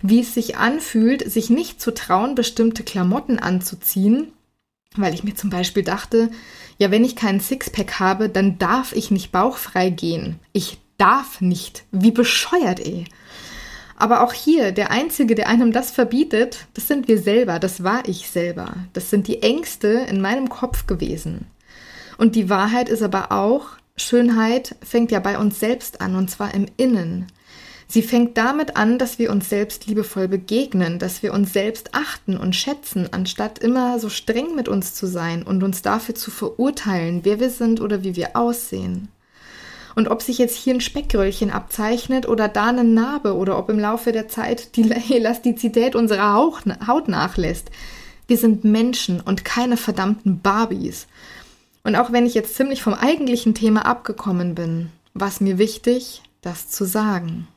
Wie 0.02 0.20
es 0.20 0.34
sich 0.34 0.58
anfühlt, 0.58 1.32
sich 1.32 1.50
nicht 1.50 1.82
zu 1.82 1.94
trauen, 1.94 2.36
bestimmte 2.36 2.84
Klamotten 2.84 3.40
anzuziehen, 3.40 4.34
weil 4.98 5.14
ich 5.14 5.24
mir 5.24 5.36
zum 5.36 5.50
Beispiel 5.50 5.84
dachte, 5.84 6.30
ja, 6.78 6.92
wenn 6.92 7.06
ich 7.06 7.16
keinen 7.16 7.40
Sixpack 7.40 8.00
habe, 8.00 8.28
dann 8.28 8.58
darf 8.58 8.94
ich 8.94 9.12
nicht 9.12 9.32
bauchfrei 9.32 9.90
gehen. 9.90 10.40
Ich 10.52 10.78
darf 10.98 11.40
nicht. 11.42 11.84
Wie 11.92 12.12
bescheuert, 12.12 12.80
ey. 12.80 13.06
Aber 13.98 14.22
auch 14.22 14.34
hier, 14.34 14.74
der 14.74 14.92
Einzige, 14.92 15.36
der 15.36 15.48
einem 15.48 15.72
das 15.72 15.92
verbietet, 15.92 16.68
das 16.74 16.88
sind 16.88 17.08
wir 17.08 17.18
selber, 17.18 17.60
das 17.60 17.84
war 17.84 18.08
ich 18.08 18.30
selber. 18.30 18.74
Das 18.92 19.10
sind 19.10 19.28
die 19.30 19.42
Ängste 19.42 19.88
in 19.88 20.20
meinem 20.20 20.50
Kopf 20.50 20.86
gewesen. 20.86 21.46
Und 22.18 22.36
die 22.36 22.50
Wahrheit 22.50 22.90
ist 22.90 23.02
aber 23.02 23.32
auch, 23.32 23.68
Schönheit 23.98 24.76
fängt 24.84 25.12
ja 25.12 25.20
bei 25.20 25.38
uns 25.38 25.60
selbst 25.60 26.02
an, 26.02 26.16
und 26.16 26.30
zwar 26.30 26.54
im 26.54 26.66
Innen. 26.78 27.28
Sie 27.88 28.02
fängt 28.02 28.38
damit 28.38 28.78
an, 28.78 28.98
dass 28.98 29.20
wir 29.20 29.32
uns 29.32 29.50
selbst 29.50 29.86
liebevoll 29.86 30.28
begegnen, 30.28 30.98
dass 30.98 31.22
wir 31.22 31.34
uns 31.34 31.54
selbst 31.54 31.94
achten 31.94 32.36
und 32.36 32.56
schätzen, 32.56 33.10
anstatt 33.12 33.60
immer 33.60 34.00
so 34.00 34.10
streng 34.10 34.56
mit 34.56 34.68
uns 34.68 34.96
zu 34.96 35.06
sein 35.06 35.44
und 35.44 35.64
uns 35.64 35.82
dafür 35.82 36.16
zu 36.16 36.32
verurteilen, 36.32 37.22
wer 37.24 37.40
wir 37.40 37.50
sind 37.50 37.82
oder 37.82 38.04
wie 38.04 38.16
wir 38.16 38.36
aussehen. 38.36 39.10
Und 39.94 40.10
ob 40.10 40.22
sich 40.22 40.40
jetzt 40.40 40.58
hier 40.58 40.74
ein 40.74 40.82
Speckröllchen 40.82 41.52
abzeichnet 41.52 42.28
oder 42.28 42.50
da 42.50 42.66
eine 42.66 42.84
Narbe 42.84 43.36
oder 43.36 43.58
ob 43.58 43.70
im 43.70 43.80
Laufe 43.80 44.12
der 44.12 44.28
Zeit 44.28 44.76
die 44.76 44.92
Elastizität 45.14 45.96
unserer 45.96 46.34
Haut 46.34 47.08
nachlässt, 47.08 47.70
wir 48.28 48.38
sind 48.38 48.64
Menschen 48.64 49.22
und 49.22 49.46
keine 49.46 49.78
verdammten 49.78 50.42
Barbies. 50.42 51.08
Und 51.86 51.96
auch 51.96 52.12
wenn 52.12 52.26
ich 52.26 52.34
jetzt 52.34 52.56
ziemlich 52.56 52.82
vom 52.82 52.96
eigentlichen 52.96 53.54
Thema 53.54 53.86
abgekommen 53.86 54.56
bin, 54.56 54.90
war 55.14 55.28
es 55.28 55.40
mir 55.40 55.60
wichtig, 55.60 56.24
das 56.42 56.68
zu 56.68 56.84
sagen. 56.84 57.48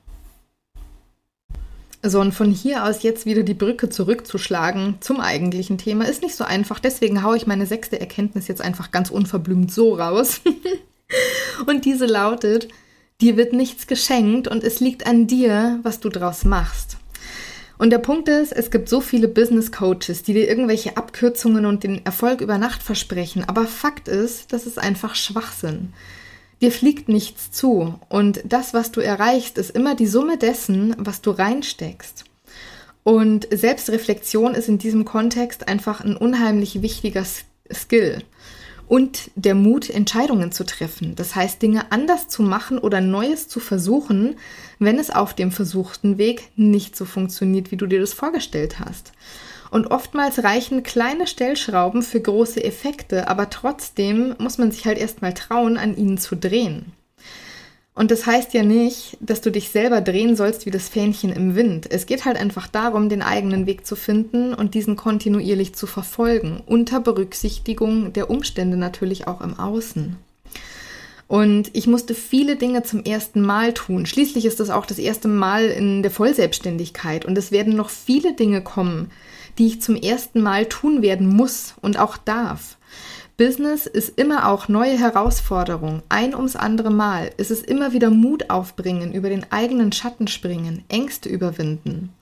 So, 2.02 2.20
und 2.20 2.32
von 2.32 2.52
hier 2.52 2.84
aus 2.84 3.02
jetzt 3.02 3.24
wieder 3.24 3.42
die 3.42 3.54
Brücke 3.54 3.88
zurückzuschlagen 3.88 4.96
zum 5.00 5.18
eigentlichen 5.20 5.78
Thema 5.78 6.06
ist 6.06 6.22
nicht 6.22 6.36
so 6.36 6.44
einfach. 6.44 6.78
Deswegen 6.78 7.22
haue 7.22 7.38
ich 7.38 7.46
meine 7.46 7.64
sechste 7.64 8.00
Erkenntnis 8.00 8.48
jetzt 8.48 8.60
einfach 8.60 8.90
ganz 8.90 9.08
unverblümt 9.08 9.72
so 9.72 9.94
raus. 9.94 10.42
und 11.66 11.86
diese 11.86 12.04
lautet, 12.04 12.68
dir 13.22 13.38
wird 13.38 13.54
nichts 13.54 13.86
geschenkt 13.86 14.46
und 14.46 14.62
es 14.62 14.78
liegt 14.78 15.06
an 15.06 15.26
dir, 15.26 15.80
was 15.82 16.00
du 16.00 16.10
draus 16.10 16.44
machst. 16.44 16.98
Und 17.78 17.90
der 17.90 17.98
Punkt 17.98 18.28
ist, 18.28 18.52
es 18.52 18.72
gibt 18.72 18.88
so 18.88 19.00
viele 19.00 19.28
Business 19.28 19.70
Coaches, 19.70 20.24
die 20.24 20.34
dir 20.34 20.48
irgendwelche 20.48 20.96
Abkürzungen 20.96 21.64
und 21.64 21.84
den 21.84 22.04
Erfolg 22.04 22.40
über 22.40 22.58
Nacht 22.58 22.82
versprechen. 22.82 23.44
Aber 23.48 23.66
Fakt 23.66 24.08
ist, 24.08 24.52
das 24.52 24.66
ist 24.66 24.78
einfach 24.78 25.14
Schwachsinn. 25.14 25.92
Dir 26.60 26.72
fliegt 26.72 27.08
nichts 27.08 27.52
zu 27.52 28.00
und 28.08 28.42
das, 28.44 28.74
was 28.74 28.90
du 28.90 29.00
erreichst, 29.00 29.58
ist 29.58 29.70
immer 29.70 29.94
die 29.94 30.08
Summe 30.08 30.38
dessen, 30.38 30.96
was 30.98 31.20
du 31.20 31.30
reinsteckst. 31.30 32.24
Und 33.04 33.46
Selbstreflexion 33.50 34.54
ist 34.54 34.68
in 34.68 34.78
diesem 34.78 35.04
Kontext 35.04 35.68
einfach 35.68 36.00
ein 36.00 36.16
unheimlich 36.16 36.82
wichtiger 36.82 37.24
Skill. 37.72 38.22
Und 38.88 39.30
der 39.34 39.54
Mut, 39.54 39.90
Entscheidungen 39.90 40.50
zu 40.50 40.64
treffen. 40.64 41.14
Das 41.14 41.36
heißt, 41.36 41.60
Dinge 41.60 41.92
anders 41.92 42.28
zu 42.28 42.42
machen 42.42 42.78
oder 42.78 43.02
Neues 43.02 43.46
zu 43.46 43.60
versuchen, 43.60 44.36
wenn 44.78 44.98
es 44.98 45.10
auf 45.10 45.34
dem 45.34 45.52
versuchten 45.52 46.16
Weg 46.16 46.48
nicht 46.56 46.96
so 46.96 47.04
funktioniert, 47.04 47.70
wie 47.70 47.76
du 47.76 47.86
dir 47.86 48.00
das 48.00 48.14
vorgestellt 48.14 48.80
hast. 48.80 49.12
Und 49.70 49.88
oftmals 49.88 50.42
reichen 50.42 50.82
kleine 50.82 51.26
Stellschrauben 51.26 52.02
für 52.02 52.20
große 52.20 52.64
Effekte, 52.64 53.28
aber 53.28 53.50
trotzdem 53.50 54.34
muss 54.38 54.56
man 54.56 54.70
sich 54.70 54.86
halt 54.86 54.96
erstmal 54.96 55.34
trauen, 55.34 55.76
an 55.76 55.94
ihnen 55.94 56.16
zu 56.16 56.36
drehen. 56.36 56.92
Und 57.98 58.12
das 58.12 58.26
heißt 58.26 58.54
ja 58.54 58.62
nicht, 58.62 59.16
dass 59.18 59.40
du 59.40 59.50
dich 59.50 59.70
selber 59.70 60.00
drehen 60.00 60.36
sollst 60.36 60.66
wie 60.66 60.70
das 60.70 60.88
Fähnchen 60.88 61.32
im 61.32 61.56
Wind. 61.56 61.90
Es 61.90 62.06
geht 62.06 62.24
halt 62.24 62.36
einfach 62.36 62.68
darum, 62.68 63.08
den 63.08 63.22
eigenen 63.22 63.66
Weg 63.66 63.84
zu 63.84 63.96
finden 63.96 64.54
und 64.54 64.74
diesen 64.74 64.94
kontinuierlich 64.94 65.74
zu 65.74 65.88
verfolgen, 65.88 66.62
unter 66.64 67.00
Berücksichtigung 67.00 68.12
der 68.12 68.30
Umstände 68.30 68.76
natürlich 68.76 69.26
auch 69.26 69.40
im 69.40 69.58
Außen. 69.58 70.14
Und 71.26 71.70
ich 71.72 71.88
musste 71.88 72.14
viele 72.14 72.54
Dinge 72.54 72.84
zum 72.84 73.02
ersten 73.02 73.40
Mal 73.40 73.74
tun. 73.74 74.06
Schließlich 74.06 74.44
ist 74.44 74.60
das 74.60 74.70
auch 74.70 74.86
das 74.86 75.00
erste 75.00 75.26
Mal 75.26 75.64
in 75.64 76.04
der 76.04 76.12
Vollselbstständigkeit 76.12 77.24
und 77.24 77.36
es 77.36 77.50
werden 77.50 77.74
noch 77.74 77.90
viele 77.90 78.32
Dinge 78.32 78.62
kommen, 78.62 79.10
die 79.58 79.66
ich 79.66 79.82
zum 79.82 79.96
ersten 79.96 80.40
Mal 80.40 80.66
tun 80.66 81.02
werden 81.02 81.26
muss 81.26 81.74
und 81.82 81.98
auch 81.98 82.16
darf. 82.16 82.77
Business 83.38 83.86
ist 83.86 84.18
immer 84.18 84.48
auch 84.48 84.66
neue 84.66 84.98
Herausforderung, 84.98 86.02
ein 86.08 86.34
ums 86.34 86.56
andere 86.56 86.90
Mal. 86.90 87.30
Es 87.36 87.52
ist 87.52 87.64
immer 87.64 87.92
wieder 87.92 88.10
Mut 88.10 88.50
aufbringen, 88.50 89.12
über 89.12 89.28
den 89.28 89.46
eigenen 89.52 89.92
Schatten 89.92 90.26
springen, 90.26 90.82
Ängste 90.88 91.28
überwinden. 91.28 92.12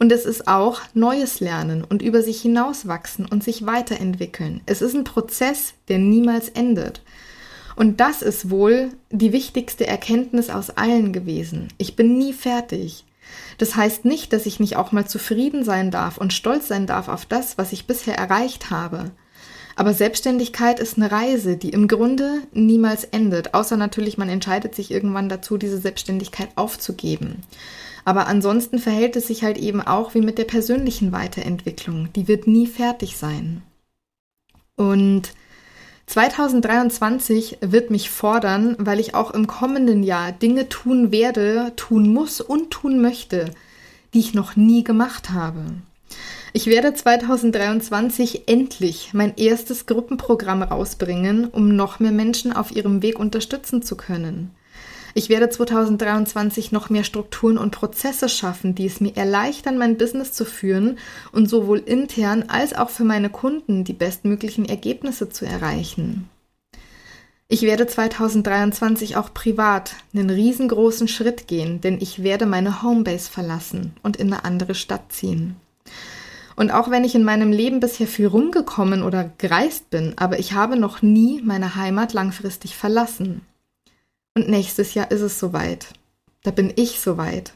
Und 0.00 0.10
es 0.10 0.24
ist 0.26 0.48
auch 0.48 0.80
Neues 0.92 1.38
lernen 1.38 1.84
und 1.84 2.02
über 2.02 2.20
sich 2.20 2.42
hinauswachsen 2.42 3.26
und 3.26 3.44
sich 3.44 3.64
weiterentwickeln. 3.64 4.60
Es 4.66 4.82
ist 4.82 4.94
ein 4.94 5.04
Prozess, 5.04 5.74
der 5.86 5.98
niemals 5.98 6.48
endet. 6.48 7.00
Und 7.76 8.00
das 8.00 8.20
ist 8.20 8.50
wohl 8.50 8.88
die 9.10 9.32
wichtigste 9.32 9.86
Erkenntnis 9.86 10.50
aus 10.50 10.70
allen 10.70 11.12
gewesen. 11.12 11.68
Ich 11.78 11.94
bin 11.94 12.18
nie 12.18 12.32
fertig. 12.32 13.04
Das 13.58 13.76
heißt 13.76 14.04
nicht, 14.04 14.32
dass 14.32 14.46
ich 14.46 14.58
nicht 14.58 14.74
auch 14.74 14.90
mal 14.90 15.06
zufrieden 15.06 15.62
sein 15.62 15.92
darf 15.92 16.18
und 16.18 16.32
stolz 16.32 16.66
sein 16.66 16.88
darf 16.88 17.06
auf 17.06 17.24
das, 17.24 17.56
was 17.56 17.72
ich 17.72 17.86
bisher 17.86 18.18
erreicht 18.18 18.70
habe. 18.70 19.12
Aber 19.76 19.94
Selbstständigkeit 19.94 20.80
ist 20.80 20.96
eine 20.96 21.10
Reise, 21.10 21.56
die 21.56 21.70
im 21.70 21.88
Grunde 21.88 22.42
niemals 22.52 23.04
endet, 23.04 23.54
außer 23.54 23.76
natürlich 23.76 24.18
man 24.18 24.28
entscheidet 24.28 24.74
sich 24.74 24.90
irgendwann 24.90 25.28
dazu, 25.28 25.56
diese 25.56 25.78
Selbstständigkeit 25.78 26.48
aufzugeben. 26.56 27.42
Aber 28.04 28.26
ansonsten 28.26 28.78
verhält 28.78 29.16
es 29.16 29.26
sich 29.26 29.44
halt 29.44 29.58
eben 29.58 29.80
auch 29.80 30.14
wie 30.14 30.20
mit 30.20 30.38
der 30.38 30.44
persönlichen 30.44 31.12
Weiterentwicklung. 31.12 32.12
Die 32.14 32.28
wird 32.28 32.46
nie 32.46 32.66
fertig 32.66 33.16
sein. 33.16 33.62
Und 34.76 35.32
2023 36.06 37.58
wird 37.60 37.90
mich 37.90 38.10
fordern, 38.10 38.74
weil 38.78 38.98
ich 38.98 39.14
auch 39.14 39.30
im 39.30 39.46
kommenden 39.46 40.02
Jahr 40.02 40.32
Dinge 40.32 40.68
tun 40.68 41.12
werde, 41.12 41.72
tun 41.76 42.12
muss 42.12 42.40
und 42.40 42.70
tun 42.70 43.00
möchte, 43.00 43.52
die 44.12 44.18
ich 44.18 44.34
noch 44.34 44.56
nie 44.56 44.82
gemacht 44.82 45.30
habe. 45.30 45.62
Ich 46.52 46.66
werde 46.66 46.92
2023 46.92 48.48
endlich 48.48 49.10
mein 49.12 49.36
erstes 49.36 49.86
Gruppenprogramm 49.86 50.62
rausbringen, 50.62 51.46
um 51.46 51.76
noch 51.76 52.00
mehr 52.00 52.10
Menschen 52.10 52.52
auf 52.52 52.72
ihrem 52.72 53.02
Weg 53.02 53.20
unterstützen 53.20 53.82
zu 53.82 53.96
können. 53.96 54.50
Ich 55.14 55.28
werde 55.28 55.48
2023 55.48 56.72
noch 56.72 56.90
mehr 56.90 57.04
Strukturen 57.04 57.58
und 57.58 57.72
Prozesse 57.72 58.28
schaffen, 58.28 58.74
die 58.74 58.86
es 58.86 59.00
mir 59.00 59.16
erleichtern, 59.16 59.78
mein 59.78 59.96
Business 59.96 60.32
zu 60.32 60.44
führen 60.44 60.98
und 61.32 61.48
sowohl 61.48 61.78
intern 61.78 62.44
als 62.48 62.74
auch 62.74 62.90
für 62.90 63.04
meine 63.04 63.30
Kunden 63.30 63.84
die 63.84 63.92
bestmöglichen 63.92 64.68
Ergebnisse 64.68 65.28
zu 65.28 65.46
erreichen. 65.46 66.28
Ich 67.48 67.62
werde 67.62 67.88
2023 67.88 69.16
auch 69.16 69.34
privat 69.34 69.96
einen 70.14 70.30
riesengroßen 70.30 71.08
Schritt 71.08 71.48
gehen, 71.48 71.80
denn 71.80 71.98
ich 72.00 72.22
werde 72.22 72.46
meine 72.46 72.82
Homebase 72.82 73.28
verlassen 73.28 73.92
und 74.04 74.16
in 74.16 74.32
eine 74.32 74.44
andere 74.44 74.76
Stadt 74.76 75.10
ziehen. 75.12 75.56
Und 76.60 76.72
auch 76.72 76.90
wenn 76.90 77.04
ich 77.04 77.14
in 77.14 77.24
meinem 77.24 77.52
Leben 77.52 77.80
bisher 77.80 78.06
viel 78.06 78.26
rumgekommen 78.26 79.02
oder 79.02 79.32
gereist 79.38 79.88
bin, 79.88 80.12
aber 80.16 80.38
ich 80.38 80.52
habe 80.52 80.76
noch 80.76 81.00
nie 81.00 81.40
meine 81.42 81.74
Heimat 81.74 82.12
langfristig 82.12 82.76
verlassen. 82.76 83.40
Und 84.36 84.50
nächstes 84.50 84.92
Jahr 84.92 85.10
ist 85.10 85.22
es 85.22 85.38
soweit. 85.38 85.86
Da 86.42 86.50
bin 86.50 86.70
ich 86.76 87.00
soweit. 87.00 87.54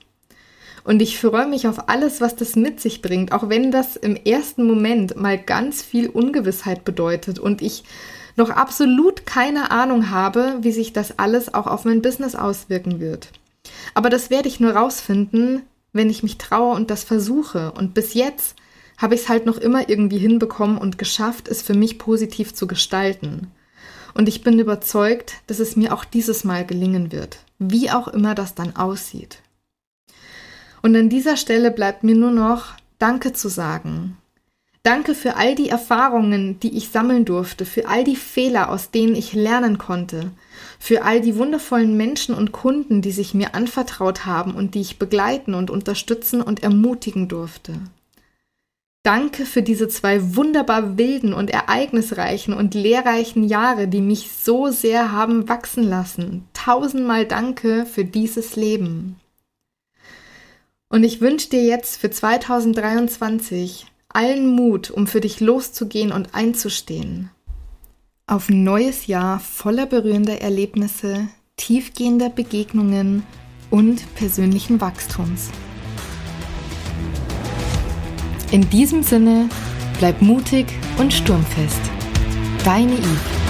Und 0.85 1.03
ich 1.03 1.21
freue 1.21 1.47
mich 1.47 1.69
auf 1.69 1.90
alles, 1.90 2.23
was 2.23 2.35
das 2.35 2.57
mit 2.57 2.81
sich 2.81 3.03
bringt, 3.03 3.33
auch 3.33 3.51
wenn 3.51 3.71
das 3.71 3.97
im 3.97 4.17
ersten 4.17 4.67
Moment 4.67 5.17
mal 5.17 5.37
ganz 5.37 5.83
viel 5.83 6.09
Ungewissheit 6.09 6.87
bedeutet 6.87 7.38
und 7.38 7.61
ich 7.61 7.85
noch 8.37 8.49
absolut 8.49 9.27
keine 9.27 9.71
Ahnung 9.71 10.09
habe, 10.09 10.57
wie 10.62 10.73
sich 10.73 10.95
das 10.95 11.19
alles 11.19 11.53
auch 11.53 11.67
auf 11.67 11.85
mein 11.85 12.01
Business 12.01 12.35
auswirken 12.35 13.01
wird. 13.01 13.29
Aber 13.93 14.09
das 14.09 14.31
werde 14.31 14.49
ich 14.49 14.61
nur 14.61 14.73
rausfinden, 14.73 15.61
wenn 15.93 16.09
ich 16.09 16.23
mich 16.23 16.38
traue 16.38 16.75
und 16.75 16.90
das 16.90 17.05
versuche. 17.05 17.73
Und 17.73 17.93
bis 17.93 18.14
jetzt 18.14 18.57
habe 18.98 19.14
ich 19.14 19.22
es 19.22 19.28
halt 19.28 19.46
noch 19.46 19.59
immer 19.59 19.88
irgendwie 19.88 20.18
hinbekommen 20.18 20.78
und 20.78 20.98
geschafft, 20.98 21.48
es 21.48 21.62
für 21.62 21.74
mich 21.74 21.98
positiv 21.98 22.54
zu 22.54 22.66
gestalten. 22.66 23.50
Und 24.14 24.28
ich 24.28 24.42
bin 24.42 24.59
überzeugt, 24.59 25.35
dass 25.46 25.59
es 25.59 25.76
mir 25.76 25.92
auch 25.92 26.04
dieses 26.04 26.44
Mal 26.44 26.64
gelingen 26.64 27.11
wird, 27.11 27.38
wie 27.59 27.90
auch 27.90 28.09
immer 28.09 28.35
das 28.35 28.54
dann 28.54 28.76
aussieht. 28.76 29.38
Und 30.83 30.94
an 30.96 31.09
dieser 31.09 31.37
Stelle 31.37 31.70
bleibt 31.70 32.04
mir 32.04 32.14
nur 32.14 32.30
noch 32.30 32.74
Danke 32.98 33.33
zu 33.33 33.48
sagen. 33.48 34.16
Danke 34.83 35.14
für 35.14 35.37
all 35.37 35.54
die 35.54 35.70
Erfahrungen, 35.70 36.61
die 36.61 36.76
ich 36.76 36.90
sammeln 36.90 37.24
durfte, 37.24 37.64
für 37.64 37.88
all 37.88 38.04
die 38.04 38.16
Fehler, 38.16 38.68
aus 38.68 38.90
denen 38.90 39.14
ich 39.14 39.33
lernen 39.33 39.78
konnte, 39.78 40.30
für 40.78 41.04
all 41.04 41.22
die 41.22 41.37
wundervollen 41.37 41.96
Menschen 41.96 42.35
und 42.35 42.52
Kunden, 42.52 43.00
die 43.00 43.12
sich 43.12 43.33
mir 43.33 43.54
anvertraut 43.54 44.26
haben 44.26 44.54
und 44.54 44.74
die 44.74 44.83
ich 44.83 44.98
begleiten 44.98 45.54
und 45.54 45.70
unterstützen 45.70 46.42
und 46.42 46.62
ermutigen 46.62 47.28
durfte. 47.28 47.80
Danke 49.05 49.45
für 49.45 49.62
diese 49.62 49.87
zwei 49.87 50.35
wunderbar 50.35 50.97
wilden 50.97 51.35
und 51.35 51.51
ereignisreichen 51.51 52.55
und 52.55 52.73
lehrreichen 52.73 53.45
Jahre, 53.45 53.87
die 53.87 54.01
mich 54.01 54.31
so 54.33 54.71
sehr 54.71 55.12
haben 55.12 55.47
wachsen 55.47 55.85
lassen. 55.85 56.49
Tausendmal 56.55 57.27
danke 57.27 57.85
für 57.85 58.07
dieses 58.07 58.57
Leben. 58.57 59.21
Und 60.88 61.05
ich 61.05 61.21
wünsche 61.21 61.51
dir 61.51 61.62
jetzt 61.62 61.99
für 61.99 62.11
2023 62.11 63.85
allen 64.09 64.47
Mut, 64.47 64.90
um 64.90 65.07
für 65.07 65.21
dich 65.21 65.38
loszugehen 65.40 66.11
und 66.11 66.35
einzustehen. 66.35 67.31
Auf 68.27 68.49
ein 68.49 68.64
neues 68.64 69.07
Jahr 69.07 69.38
voller 69.38 69.85
berührender 69.85 70.40
Erlebnisse, 70.40 71.29
tiefgehender 71.59 72.31
Begegnungen 72.31 73.23
und 73.71 74.14
persönlichen 74.14 74.81
Wachstums. 74.81 75.51
In 78.50 78.68
diesem 78.70 79.02
Sinne, 79.02 79.48
bleib 79.98 80.20
mutig 80.22 80.66
und 80.98 81.12
sturmfest. 81.12 81.80
Deine 82.64 82.94
Yves. 82.94 83.43